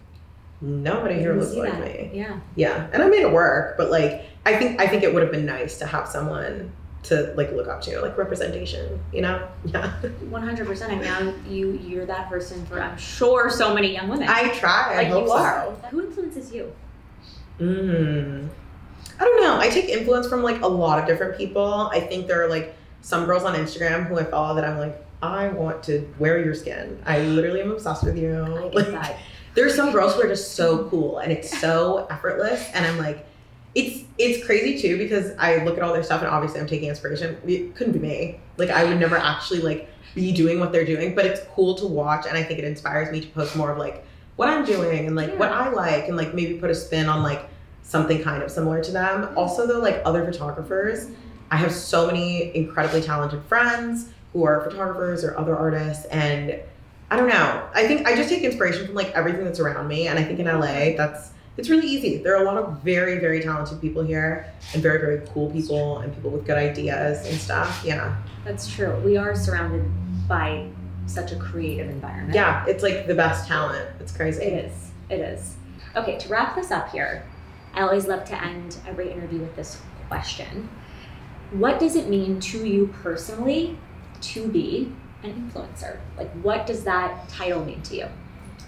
nobody 0.61 1.15
here 1.19 1.35
looks 1.35 1.53
like 1.53 1.73
that. 1.73 1.81
me. 1.81 2.09
yeah 2.13 2.39
Yeah, 2.55 2.87
and 2.93 3.03
I 3.03 3.09
made 3.09 3.21
it 3.21 3.31
work, 3.31 3.77
but 3.77 3.91
like 3.91 4.23
I 4.45 4.55
think 4.55 4.79
I 4.79 4.87
think 4.87 5.03
it 5.03 5.13
would 5.13 5.21
have 5.21 5.31
been 5.31 5.45
nice 5.45 5.77
to 5.79 5.85
have 5.85 6.07
someone 6.07 6.71
to 7.07 7.33
like 7.35 7.51
look 7.51 7.67
up 7.67 7.81
to, 7.81 7.99
like 8.01 8.17
representation, 8.17 8.99
you 9.11 9.21
know? 9.21 9.47
Yeah. 9.65 9.91
100% 10.01 10.89
and 10.89 11.01
now 11.01 11.33
you 11.49 11.73
you're 11.83 12.05
that 12.05 12.29
person 12.29 12.65
for 12.67 12.79
i'm 12.81 12.97
sure 12.97 13.49
so 13.49 13.73
many 13.73 13.93
young 13.93 14.07
women 14.07 14.27
I 14.29 14.49
try. 14.49 14.93
I 14.93 14.97
like 14.97 15.07
hope 15.07 15.23
you 15.23 15.29
so. 15.29 15.35
are 15.35 15.71
who 15.91 16.01
influences 16.05 16.51
you 16.53 16.71
Mm. 17.59 18.49
I 19.19 19.23
don't 19.23 19.41
know. 19.41 19.57
I 19.59 19.69
take 19.69 19.85
influence 19.85 20.27
from 20.27 20.43
like 20.43 20.61
a 20.61 20.67
lot 20.67 20.99
of 20.99 21.07
different 21.07 21.37
people. 21.37 21.89
I 21.91 21.99
think 21.99 22.27
there 22.27 22.43
are 22.43 22.47
like 22.49 22.75
some 23.01 23.25
girls 23.25 23.43
on 23.43 23.55
Instagram 23.55 24.05
who 24.07 24.19
I 24.19 24.23
follow 24.23 24.53
that 24.55 24.63
I'm 24.63 24.77
like, 24.77 25.03
I 25.23 25.47
want 25.47 25.81
to 25.85 26.07
wear 26.19 26.43
your 26.43 26.53
skin. 26.53 27.01
I 27.05 27.21
literally 27.21 27.61
am 27.61 27.71
obsessed 27.71 28.03
with 28.03 28.15
you. 28.17 28.35
I 28.35 28.47
Like, 28.69 28.73
that. 28.91 29.17
there's 29.55 29.73
some 29.75 29.91
girls 29.91 30.13
who 30.13 30.21
are 30.21 30.27
just 30.27 30.53
so 30.53 30.87
cool 30.89 31.17
and 31.17 31.31
it's 31.31 31.49
so 31.59 32.05
effortless 32.11 32.63
and 32.75 32.85
i'm 32.85 32.99
like 32.99 33.25
it's 33.75 34.03
it's 34.17 34.45
crazy 34.45 34.81
too 34.81 34.97
because 34.97 35.31
i 35.37 35.63
look 35.63 35.77
at 35.77 35.83
all 35.83 35.93
their 35.93 36.03
stuff 36.03 36.21
and 36.21 36.29
obviously 36.29 36.59
i'm 36.59 36.67
taking 36.67 36.89
inspiration. 36.89 37.37
It 37.45 37.75
couldn't 37.75 37.93
be 37.93 37.99
me. 37.99 38.39
Like 38.57 38.69
i 38.69 38.83
would 38.83 38.99
never 38.99 39.17
actually 39.17 39.59
like 39.59 39.89
be 40.15 40.31
doing 40.31 40.59
what 40.59 40.71
they're 40.71 40.85
doing 40.85 41.13
but 41.13 41.25
it's 41.25 41.41
cool 41.53 41.75
to 41.75 41.85
watch 41.85 42.25
and 42.27 42.35
i 42.35 42.41
think 42.41 42.57
it 42.57 42.65
inspires 42.65 43.11
me 43.11 43.21
to 43.21 43.27
post 43.27 43.55
more 43.55 43.71
of 43.71 43.77
like 43.77 44.03
what 44.35 44.49
i'm 44.49 44.65
doing 44.65 45.05
and 45.05 45.15
like 45.15 45.37
what 45.37 45.51
i 45.51 45.69
like 45.69 46.07
and 46.07 46.17
like 46.17 46.33
maybe 46.33 46.55
put 46.55 46.71
a 46.71 46.75
spin 46.75 47.07
on 47.07 47.21
like 47.21 47.47
something 47.87 48.21
kind 48.21 48.43
of 48.43 48.51
similar 48.51 48.83
to 48.83 48.91
them. 48.91 49.23
Mm-hmm. 49.23 49.37
Also 49.37 49.65
though 49.65 49.79
like 49.79 50.01
other 50.05 50.25
photographers. 50.25 51.09
I 51.49 51.55
have 51.55 51.71
so 51.71 52.07
many 52.07 52.53
incredibly 52.55 53.01
talented 53.01 53.41
friends 53.45 54.09
who 54.33 54.43
are 54.43 54.61
photographers 54.61 55.23
or 55.23 55.37
other 55.37 55.57
artists 55.57 56.05
and 56.07 56.59
I 57.09 57.15
don't 57.15 57.29
know. 57.29 57.65
I 57.73 57.87
think 57.87 58.05
I 58.05 58.15
just 58.15 58.27
take 58.27 58.43
inspiration 58.43 58.85
from 58.85 58.95
like 58.95 59.11
everything 59.11 59.45
that's 59.45 59.61
around 59.61 59.87
me, 59.87 60.09
and 60.09 60.19
I 60.19 60.23
think 60.25 60.39
in 60.39 60.45
LA, 60.45 60.97
that's 60.97 61.29
it's 61.57 61.69
really 61.69 61.87
easy. 61.87 62.17
There 62.17 62.35
are 62.35 62.41
a 62.41 62.45
lot 62.45 62.57
of 62.57 62.79
very, 62.81 63.17
very 63.19 63.41
talented 63.41 63.81
people 63.81 64.03
here, 64.03 64.45
and 64.73 64.81
very, 64.81 64.99
very 64.99 65.21
cool 65.33 65.49
people, 65.51 65.99
and 65.99 66.13
people 66.13 66.29
with 66.31 66.45
good 66.45 66.57
ideas 66.57 67.25
and 67.27 67.37
stuff. 67.39 67.81
Yeah, 67.85 68.15
That's 68.45 68.71
true. 68.73 68.95
We 69.03 69.17
are 69.17 69.35
surrounded 69.35 69.85
by 70.27 70.67
such 71.07 71.31
a 71.31 71.35
creative 71.37 71.89
environment. 71.89 72.35
yeah. 72.35 72.65
It's 72.67 72.83
like 72.83 73.07
the 73.07 73.15
best 73.15 73.47
talent. 73.47 73.87
It's 73.99 74.11
crazy. 74.15 74.43
It 74.43 74.65
is. 74.65 74.91
It 75.09 75.19
is. 75.19 75.55
Okay, 75.95 76.17
to 76.19 76.29
wrap 76.29 76.55
this 76.55 76.69
up 76.69 76.91
here, 76.91 77.23
I 77.73 77.81
always 77.81 78.07
love 78.07 78.25
to 78.25 78.43
end 78.43 78.77
every 78.85 79.11
interview 79.11 79.39
with 79.39 79.55
this 79.55 79.81
question. 80.09 80.69
What 81.51 81.79
does 81.79 81.95
it 81.95 82.09
mean 82.09 82.39
to 82.41 82.65
you 82.67 82.87
personally 83.01 83.77
to 84.21 84.47
be 84.47 84.91
an 85.23 85.49
influencer? 85.51 85.97
Like, 86.17 86.29
what 86.41 86.65
does 86.67 86.83
that 86.83 87.29
title 87.29 87.63
mean 87.63 87.81
to 87.83 87.95
you? 87.95 88.07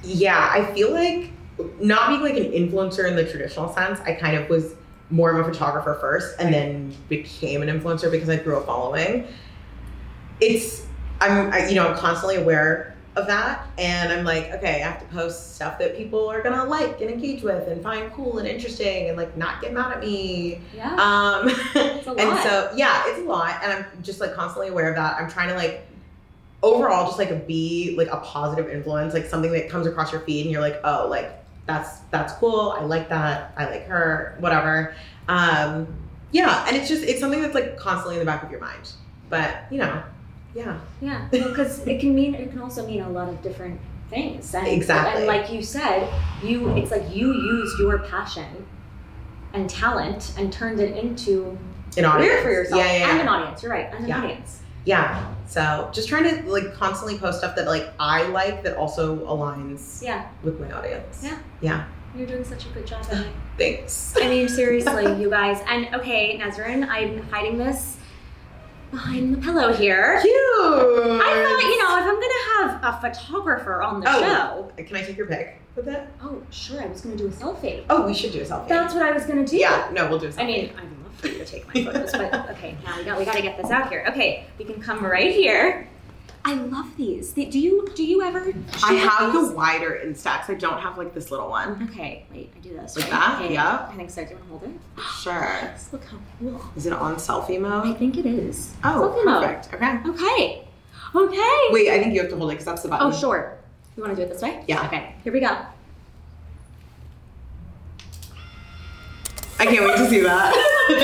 Yeah, 0.02 0.50
I 0.54 0.74
feel 0.74 0.92
like 0.92 1.32
not 1.80 2.10
being 2.10 2.22
like 2.22 2.38
an 2.38 2.52
influencer 2.52 3.08
in 3.08 3.16
the 3.16 3.24
traditional 3.24 3.74
sense. 3.74 4.00
I 4.02 4.14
kind 4.14 4.38
of 4.38 4.50
was 4.50 4.76
more 5.10 5.32
of 5.32 5.46
a 5.46 5.52
photographer 5.52 5.98
first, 6.00 6.40
and 6.40 6.54
then 6.54 6.96
became 7.08 7.62
an 7.62 7.70
influencer 7.70 8.12
because 8.12 8.30
I 8.30 8.38
grew 8.38 8.58
a 8.58 8.62
following. 8.62 9.28
It's 10.40 10.86
I'm 11.22 11.52
I, 11.52 11.68
you 11.68 11.76
know 11.76 11.88
I'm 11.88 11.98
constantly 11.98 12.38
aware 12.38 12.96
of 13.16 13.28
that, 13.28 13.68
and 13.78 14.14
I'm 14.14 14.24
like, 14.24 14.52
okay, 14.54 14.82
I 14.84 14.88
have 14.88 15.00
to 15.00 15.06
post 15.08 15.56
stuff 15.56 15.80
that 15.80 15.98
people 15.98 16.30
are 16.30 16.42
gonna 16.42 16.64
like 16.66 17.02
and 17.02 17.10
engage 17.10 17.44
with 17.44 17.68
and 17.68 17.82
find 17.82 18.12
cool 18.14 18.38
and 18.38 18.48
interesting, 18.48 19.10
and 19.10 19.18
like 19.18 19.36
not 19.36 19.62
get 19.62 19.74
mad 19.74 19.94
at 19.94 20.00
me. 20.00 20.62
Yeah. 20.76 20.94
Um, 20.94 21.50
and 21.76 22.40
so 22.40 22.72
yeah, 22.76 23.04
it's 23.08 23.20
a 23.20 23.24
lot, 23.24 23.60
and 23.64 23.74
I'm 23.74 24.04
just 24.04 24.20
like 24.20 24.34
constantly 24.34 24.70
aware 24.70 24.90
of 24.90 24.96
that. 24.96 25.20
I'm 25.20 25.30
trying 25.30 25.50
to 25.50 25.56
like 25.56 25.86
overall 26.62 27.06
just 27.06 27.18
like 27.18 27.48
be 27.48 27.96
like 27.98 28.10
a 28.10 28.18
positive 28.18 28.70
influence, 28.70 29.14
like 29.14 29.26
something 29.26 29.52
that 29.54 29.70
comes 29.70 29.88
across 29.88 30.12
your 30.12 30.22
feed, 30.22 30.44
and 30.44 30.52
you're 30.52 30.62
like, 30.62 30.80
oh, 30.84 31.08
like 31.10 31.39
that's 31.70 32.00
that's 32.12 32.34
cool. 32.34 32.76
I 32.78 32.84
like 32.84 33.10
that. 33.10 33.54
I 33.56 33.66
like 33.70 33.86
her. 33.88 34.36
Whatever. 34.40 34.96
Um, 35.28 35.88
yeah, 36.32 36.66
and 36.68 36.76
it's 36.76 36.90
just 36.90 37.04
it's 37.04 37.20
something 37.20 37.42
that's 37.42 37.54
like 37.54 37.78
constantly 37.78 38.16
in 38.16 38.20
the 38.20 38.26
back 38.26 38.42
of 38.44 38.50
your 38.52 38.60
mind. 38.60 38.92
But 39.30 39.56
you 39.70 39.78
know, 39.78 40.02
yeah, 40.56 40.80
yeah. 41.00 41.28
Because 41.30 41.86
it 41.86 42.00
can 42.00 42.16
mean, 42.16 42.34
it 42.34 42.50
can 42.50 42.60
also 42.60 42.86
mean 42.88 43.02
a 43.02 43.10
lot 43.10 43.30
of 43.30 43.42
different 43.44 43.80
things. 44.10 44.54
And, 44.56 44.68
Exactly. 44.68 45.22
And 45.22 45.28
like 45.28 45.52
you 45.52 45.62
said, 45.62 46.12
you, 46.44 46.70
it's 46.76 46.90
like 46.90 47.14
you 47.14 47.32
used 47.34 47.78
your 47.80 48.00
passion 48.00 48.66
and 49.54 49.70
talent 49.70 50.34
and 50.38 50.52
turned 50.52 50.80
it 50.80 50.98
into 50.98 51.56
an 51.98 52.06
audience 52.06 52.42
for 52.42 52.50
yourself 52.52 52.82
Yeah, 52.84 52.94
yeah, 52.98 53.12
and 53.12 53.22
an 53.22 53.28
audience. 53.28 53.62
You're 53.62 53.72
right, 53.72 53.90
and 53.94 54.04
an 54.06 54.08
Yeah. 54.10 54.24
audience. 54.24 54.62
yeah. 54.86 55.34
So 55.50 55.90
just 55.92 56.08
trying 56.08 56.24
to 56.26 56.48
like 56.50 56.74
constantly 56.76 57.18
post 57.18 57.40
stuff 57.40 57.56
that 57.56 57.66
like 57.66 57.92
I 58.00 58.28
like 58.28 58.64
that 58.64 58.78
also 58.78 59.18
aligns 59.26 60.02
Yeah, 60.04 60.28
with 60.44 60.60
my 60.60 60.72
audience. 60.72 61.22
Yeah. 61.24 61.40
Yeah. 61.60 61.86
you're 62.16 62.28
doing 62.28 62.44
such 62.44 62.66
a 62.68 62.70
good 62.70 62.86
job. 62.86 63.04
Thanks. 63.58 64.16
I 64.22 64.28
mean, 64.30 64.48
seriously, 64.48 65.06
you 65.22 65.30
guys. 65.30 65.60
And 65.68 65.94
okay, 65.96 66.38
Nesrin, 66.40 66.88
I'm 66.88 67.24
hiding 67.30 67.58
this 67.58 67.98
behind 68.92 69.34
the 69.36 69.42
pillow 69.42 69.74
here. 69.74 70.20
Cute. 70.22 70.34
I 70.36 71.44
thought, 71.44 71.64
you 71.64 71.78
know, 71.80 71.98
if 71.98 72.04
I'm 72.06 72.20
gonna 72.22 72.82
have 72.84 72.96
a 72.96 73.02
photographer 73.02 73.82
on 73.82 74.02
the 74.02 74.08
Oh. 74.08 74.20
show. 74.78 74.84
Can 74.84 74.96
I 74.98 75.02
take 75.02 75.18
your 75.18 75.26
pic 75.28 75.60
with 75.86 75.88
it? 75.94 76.08
Oh, 76.22 76.42
sure, 76.52 76.82
I 76.82 76.88
was 76.88 77.02
gonna 77.02 77.16
do 77.16 77.28
a 77.28 77.32
selfie. 77.32 77.84
Oh, 77.90 78.06
we 78.06 78.14
should 78.14 78.32
do 78.34 78.42
a 78.42 78.46
selfie. 78.46 78.68
That's 78.68 78.94
what 78.94 79.04
I 79.04 79.12
was 79.12 79.26
gonna 79.26 79.46
do. 79.46 79.58
yeah. 79.58 79.90
No, 79.94 80.10
we'll 80.10 80.20
do 80.20 80.28
a 80.28 80.30
selfie. 80.30 80.40
I 80.42 80.46
mean, 80.46 80.70
I'd 80.78 80.84
love 81.04 81.16
for 81.18 81.28
you 81.28 81.38
to 81.40 81.46
take 81.46 81.68
my 81.68 81.84
photos, 81.84 82.12
but 82.12 82.50
okay, 82.52 82.78
now 82.86 82.98
we 82.98 83.04
got 83.04 83.18
we 83.20 83.26
got 83.26 83.36
to 83.36 83.42
get 83.42 83.58
this 83.58 83.72
out 83.72 83.90
here. 83.90 84.06
Okay, 84.10 84.46
we 84.58 84.66
can 84.66 84.82
come 84.82 85.04
right 85.06 85.32
here. 85.34 85.88
I 86.46 86.54
love 86.54 86.96
these. 86.96 87.34
They- 87.34 87.46
Do 87.46 87.60
you 87.60 87.88
do 87.96 88.04
you 88.04 88.22
ever? 88.24 88.54
I 88.84 88.94
have 88.94 89.34
these? 89.34 89.50
the 89.50 89.56
wider 89.56 90.00
Instax. 90.06 90.50
I 90.50 90.54
don't 90.54 90.80
have 90.80 90.98
like 90.98 91.14
this 91.14 91.32
little 91.32 91.50
one. 91.50 91.90
Okay, 91.92 92.26
wait, 92.32 92.52
I 92.56 92.60
do 92.60 92.70
this. 92.74 92.96
Like 92.96 93.12
right? 93.12 93.20
that? 93.20 93.42
Okay, 93.44 93.54
Yeah. 93.54 93.88
I 93.92 93.96
think 93.96 94.10
so. 94.10 94.24
Do 94.24 94.30
you 94.32 94.36
want 94.38 94.46
to 94.46 94.50
hold 94.58 94.64
it? 94.64 95.04
Sure. 95.22 95.72
Look 95.92 96.06
how 96.06 96.18
cool. 96.40 96.62
Is 96.78 96.86
it 96.86 96.94
on 96.94 97.16
selfie 97.18 97.60
mode? 97.60 97.88
I 97.88 97.94
think 97.94 98.18
it 98.18 98.26
is. 98.26 98.74
Oh, 98.86 99.14
Selfie 99.14 99.26
mode. 99.26 99.44
perfect. 99.44 99.74
Okay. 99.74 100.00
Okay. 100.10 100.66
Okay. 101.14 101.68
Wait, 101.72 101.90
I 101.90 102.00
think 102.00 102.14
you 102.14 102.22
have 102.22 102.30
to 102.30 102.38
hold 102.38 102.52
it 102.52 102.54
because 102.54 102.66
that's 102.66 102.84
the 102.84 102.88
button. 102.88 103.08
Oh, 103.08 103.12
sure. 103.12 103.58
You 104.00 104.06
want 104.06 104.16
to 104.16 104.24
do 104.26 104.32
it 104.32 104.32
this 104.34 104.42
way? 104.42 104.64
Yeah. 104.66 104.86
Okay. 104.86 105.14
Here 105.26 105.34
we 105.34 105.42
go. 105.42 105.58
I 109.60 109.66
can't 109.66 109.86
wait 109.86 109.98
to 109.98 110.08
see 110.10 110.22
that. 110.22 110.54
Oh 110.92 110.96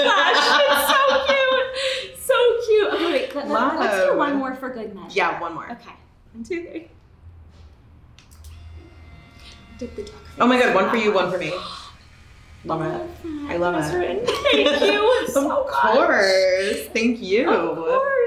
gosh, 2.16 2.16
it's 2.16 2.26
so 2.26 2.34
cute. 2.56 2.56
So 2.56 2.66
cute. 2.66 2.94
Okay, 2.94 3.12
wait. 3.12 3.36
Let, 3.36 3.50
let, 3.50 3.80
let's 3.82 4.06
do 4.06 4.18
one 4.18 4.38
more 4.38 4.56
for 4.56 4.70
good 4.70 4.96
measure. 4.96 5.10
Yeah, 5.12 5.42
one 5.42 5.54
more. 5.56 5.70
Okay. 5.70 5.92
One, 6.34 6.44
two, 6.46 6.62
three. 6.64 6.88
Did 9.78 9.96
the 9.98 10.04
duck 10.04 10.16
Oh 10.40 10.48
my 10.48 10.58
god, 10.58 10.74
one 10.74 10.90
for 10.90 10.96
you, 10.96 11.12
one 11.14 11.30
for 11.30 11.38
me. 11.38 11.52
Love 12.64 12.82
it. 12.82 13.10
I 13.50 13.58
love 13.58 13.76
it. 13.76 14.26
Thank 14.26 14.82
you 14.82 15.28
so 15.34 15.42
of 15.52 15.66
much. 15.66 15.68
course. 15.74 16.88
Thank 16.94 17.22
you. 17.22 17.50
Of 17.52 17.76
course. 17.78 18.25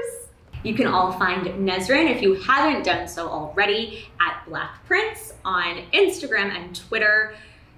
You 0.63 0.73
can 0.73 0.87
all 0.87 1.11
find 1.13 1.45
Nesrin 1.67 2.09
if 2.13 2.21
you 2.21 2.35
haven't 2.35 2.83
done 2.83 3.07
so 3.07 3.27
already 3.29 4.05
at 4.19 4.43
Blackprints 4.45 5.33
on 5.45 5.83
Instagram 5.93 6.53
and 6.55 6.75
Twitter. 6.75 7.33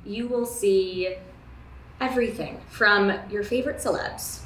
You 0.06 0.28
will 0.28 0.46
see 0.48 1.16
everything 2.00 2.60
from 2.70 3.14
your 3.30 3.44
favorite 3.44 3.78
celebs 3.78 4.42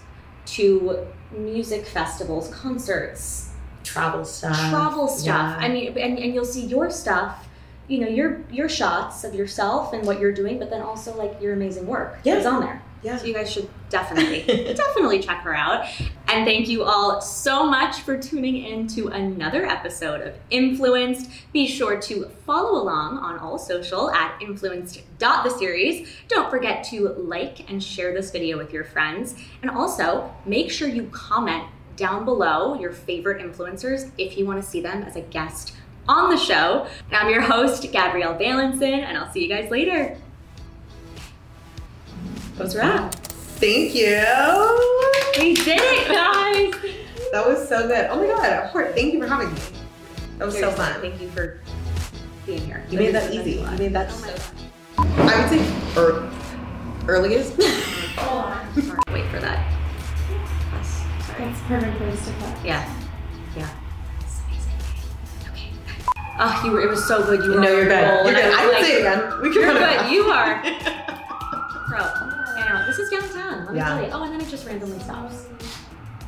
to 0.47 1.07
music 1.31 1.85
festivals, 1.85 2.49
concerts, 2.49 3.51
Travel 3.83 4.25
stuff. 4.25 4.57
travel 4.71 5.07
stuff. 5.07 5.25
yeah. 5.25 5.57
I 5.65 5.69
mean, 5.69 5.97
and, 5.97 6.17
and 6.17 6.33
you'll 6.33 6.43
see 6.43 6.65
your 6.65 6.89
stuff, 6.89 7.47
you 7.87 7.99
know, 7.99 8.07
your 8.07 8.41
your 8.51 8.67
shots 8.67 9.23
of 9.23 9.35
yourself 9.35 9.93
and 9.93 10.05
what 10.05 10.19
you're 10.19 10.31
doing, 10.33 10.57
but 10.59 10.69
then 10.71 10.81
also 10.81 11.15
like 11.15 11.39
your 11.39 11.53
amazing 11.53 11.85
work 11.85 12.17
Yeah. 12.23 12.35
is 12.37 12.45
on 12.47 12.61
there. 12.61 12.81
Yeah. 13.03 13.17
So 13.17 13.25
you 13.27 13.33
guys 13.33 13.51
should 13.51 13.69
definitely, 13.89 14.73
definitely 14.73 15.19
check 15.19 15.41
her 15.41 15.55
out. 15.55 15.87
And 16.27 16.45
thank 16.45 16.67
you 16.67 16.83
all 16.83 17.21
so 17.21 17.65
much 17.65 18.01
for 18.01 18.17
tuning 18.17 18.57
in 18.57 18.87
to 18.87 19.07
another 19.09 19.65
episode 19.65 20.21
of 20.21 20.33
Influenced. 20.49 21.29
Be 21.53 21.67
sure 21.67 21.99
to 22.01 22.29
follow 22.45 22.81
along 22.81 23.19
on 23.19 23.37
all 23.39 23.57
social 23.57 24.11
at 24.11 24.41
influenced.theseries. 24.41 26.09
Don't 26.27 26.49
forget 26.49 26.83
to 26.85 27.09
like 27.09 27.69
and 27.69 27.81
share 27.81 28.13
this 28.13 28.31
video 28.31 28.57
with 28.57 28.73
your 28.73 28.83
friends. 28.83 29.35
And 29.61 29.71
also 29.71 30.33
make 30.45 30.71
sure 30.71 30.87
you 30.87 31.09
comment 31.11 31.65
down 31.95 32.25
below 32.25 32.75
your 32.75 32.91
favorite 32.91 33.41
influencers 33.41 34.11
if 34.17 34.37
you 34.37 34.45
want 34.45 34.61
to 34.61 34.67
see 34.67 34.81
them 34.81 35.03
as 35.03 35.15
a 35.15 35.21
guest 35.21 35.73
on 36.07 36.29
the 36.29 36.37
show. 36.37 36.87
And 37.09 37.15
I'm 37.15 37.29
your 37.29 37.41
host, 37.41 37.89
Gabrielle 37.91 38.35
Valenson, 38.35 39.03
and 39.03 39.17
I'll 39.17 39.31
see 39.31 39.43
you 39.43 39.49
guys 39.49 39.71
later. 39.71 40.17
A 42.59 42.69
wrap? 42.75 43.13
Thank 43.57 43.95
you. 43.95 44.15
We 45.39 45.53
did 45.53 45.79
it, 45.81 46.07
guys! 46.07 46.73
That 47.31 47.45
was 47.45 47.67
so 47.67 47.87
good. 47.87 48.07
Oh 48.09 48.19
my 48.19 48.27
god, 48.27 48.69
Heart, 48.71 48.95
thank 48.95 49.13
you 49.13 49.19
for 49.21 49.27
having 49.27 49.53
me. 49.53 49.59
That 50.37 50.45
was 50.45 50.53
so 50.55 50.61
Seriously, 50.71 50.85
fun. 50.85 51.01
Thank 51.01 51.21
you 51.21 51.29
for 51.29 51.59
being 52.45 52.61
here. 52.65 52.85
You 52.89 52.99
made 52.99 53.15
that 53.15 53.33
easy. 53.33 53.57
fun. 53.63 53.73
You 53.73 53.79
made 53.79 53.93
that 53.93 54.09
Oh 54.11 54.15
so- 54.97 55.03
I 55.23 55.39
would 55.39 55.49
say 55.49 55.61
ear- 56.01 56.29
earliest. 57.07 57.57
Wait 57.57 59.25
for 59.27 59.39
that. 59.39 59.71
Yes. 60.73 61.05
Sorry. 61.27 61.45
That's 61.45 61.61
perfect 61.61 61.97
place 61.97 62.25
to 62.25 62.31
put. 62.33 62.65
Yeah. 62.65 62.95
Yeah. 63.57 63.69
It's 64.21 64.39
amazing. 64.47 65.51
Okay. 65.51 65.71
Oh, 66.39 66.61
you 66.65 66.71
were, 66.71 66.81
it 66.81 66.89
was 66.89 67.05
so 67.07 67.23
good. 67.25 67.43
You 67.43 67.51
were 67.55 67.59
no, 67.61 67.69
you're 67.71 67.83
a 67.83 67.87
good. 67.87 68.03
roll, 68.03 68.25
You're 68.25 68.27
and 68.27 68.35
good. 68.35 68.45
was 68.49 68.57
I 68.59 68.65
would 68.65 68.73
like, 68.75 68.85
say 68.85 68.99
again. 69.01 69.41
We 69.41 69.49
can 69.51 69.61
You're 69.61 69.67
run 69.67 69.77
it 69.77 69.79
good. 69.79 69.97
back. 69.97 70.11
You 70.11 70.21
are. 70.23 70.91
Bro. 72.95 73.05
I 73.05 73.09
know. 73.09 73.11
This 73.11 73.11
is 73.11 73.33
downtown. 73.33 73.65
Let 73.65 73.73
me 73.73 73.77
Yeah. 73.79 73.85
tell 73.89 74.03
you. 74.03 74.09
Oh, 74.13 74.23
and 74.23 74.33
then 74.33 74.41
it 74.41 74.49
just 74.49 74.65
randomly 74.65 74.99
stops. 74.99 75.45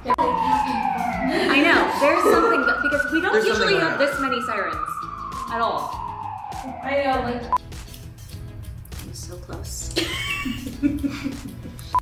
I 0.06 1.62
know. 1.62 1.99
There's 1.99 2.23
something 2.23 2.62
because 2.84 3.12
we 3.12 3.21
don't 3.21 3.34
There's 3.34 3.45
usually 3.45 3.75
have 3.75 3.93
on. 3.93 3.99
this 3.99 4.19
many 4.19 4.41
sirens 4.43 4.75
at 5.51 5.62
all. 5.62 5.91
I 6.84 7.03
know, 7.06 7.21
like. 7.21 7.43
I'm 9.01 9.13
so 9.13 9.38
close. 9.38 9.93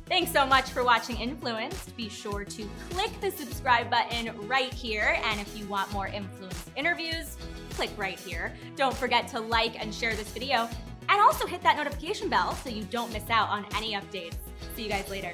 Thanks 0.08 0.30
so 0.32 0.46
much 0.46 0.70
for 0.70 0.84
watching 0.84 1.16
Influenced. 1.16 1.96
Be 1.96 2.08
sure 2.08 2.44
to 2.44 2.68
click 2.90 3.10
the 3.20 3.30
subscribe 3.30 3.90
button 3.90 4.30
right 4.46 4.72
here. 4.72 5.18
And 5.24 5.40
if 5.40 5.58
you 5.58 5.66
want 5.66 5.92
more 5.92 6.06
Influenced 6.06 6.70
interviews, 6.76 7.36
click 7.70 7.90
right 7.96 8.18
here. 8.18 8.52
Don't 8.76 8.96
forget 8.96 9.26
to 9.28 9.40
like 9.40 9.80
and 9.82 9.92
share 9.92 10.14
this 10.14 10.30
video. 10.30 10.68
And 11.08 11.20
also 11.20 11.46
hit 11.46 11.62
that 11.62 11.76
notification 11.76 12.28
bell 12.28 12.54
so 12.54 12.68
you 12.70 12.84
don't 12.84 13.12
miss 13.12 13.28
out 13.30 13.48
on 13.48 13.66
any 13.76 13.94
updates. 13.94 14.36
See 14.76 14.82
you 14.82 14.90
guys 14.90 15.08
later. 15.08 15.32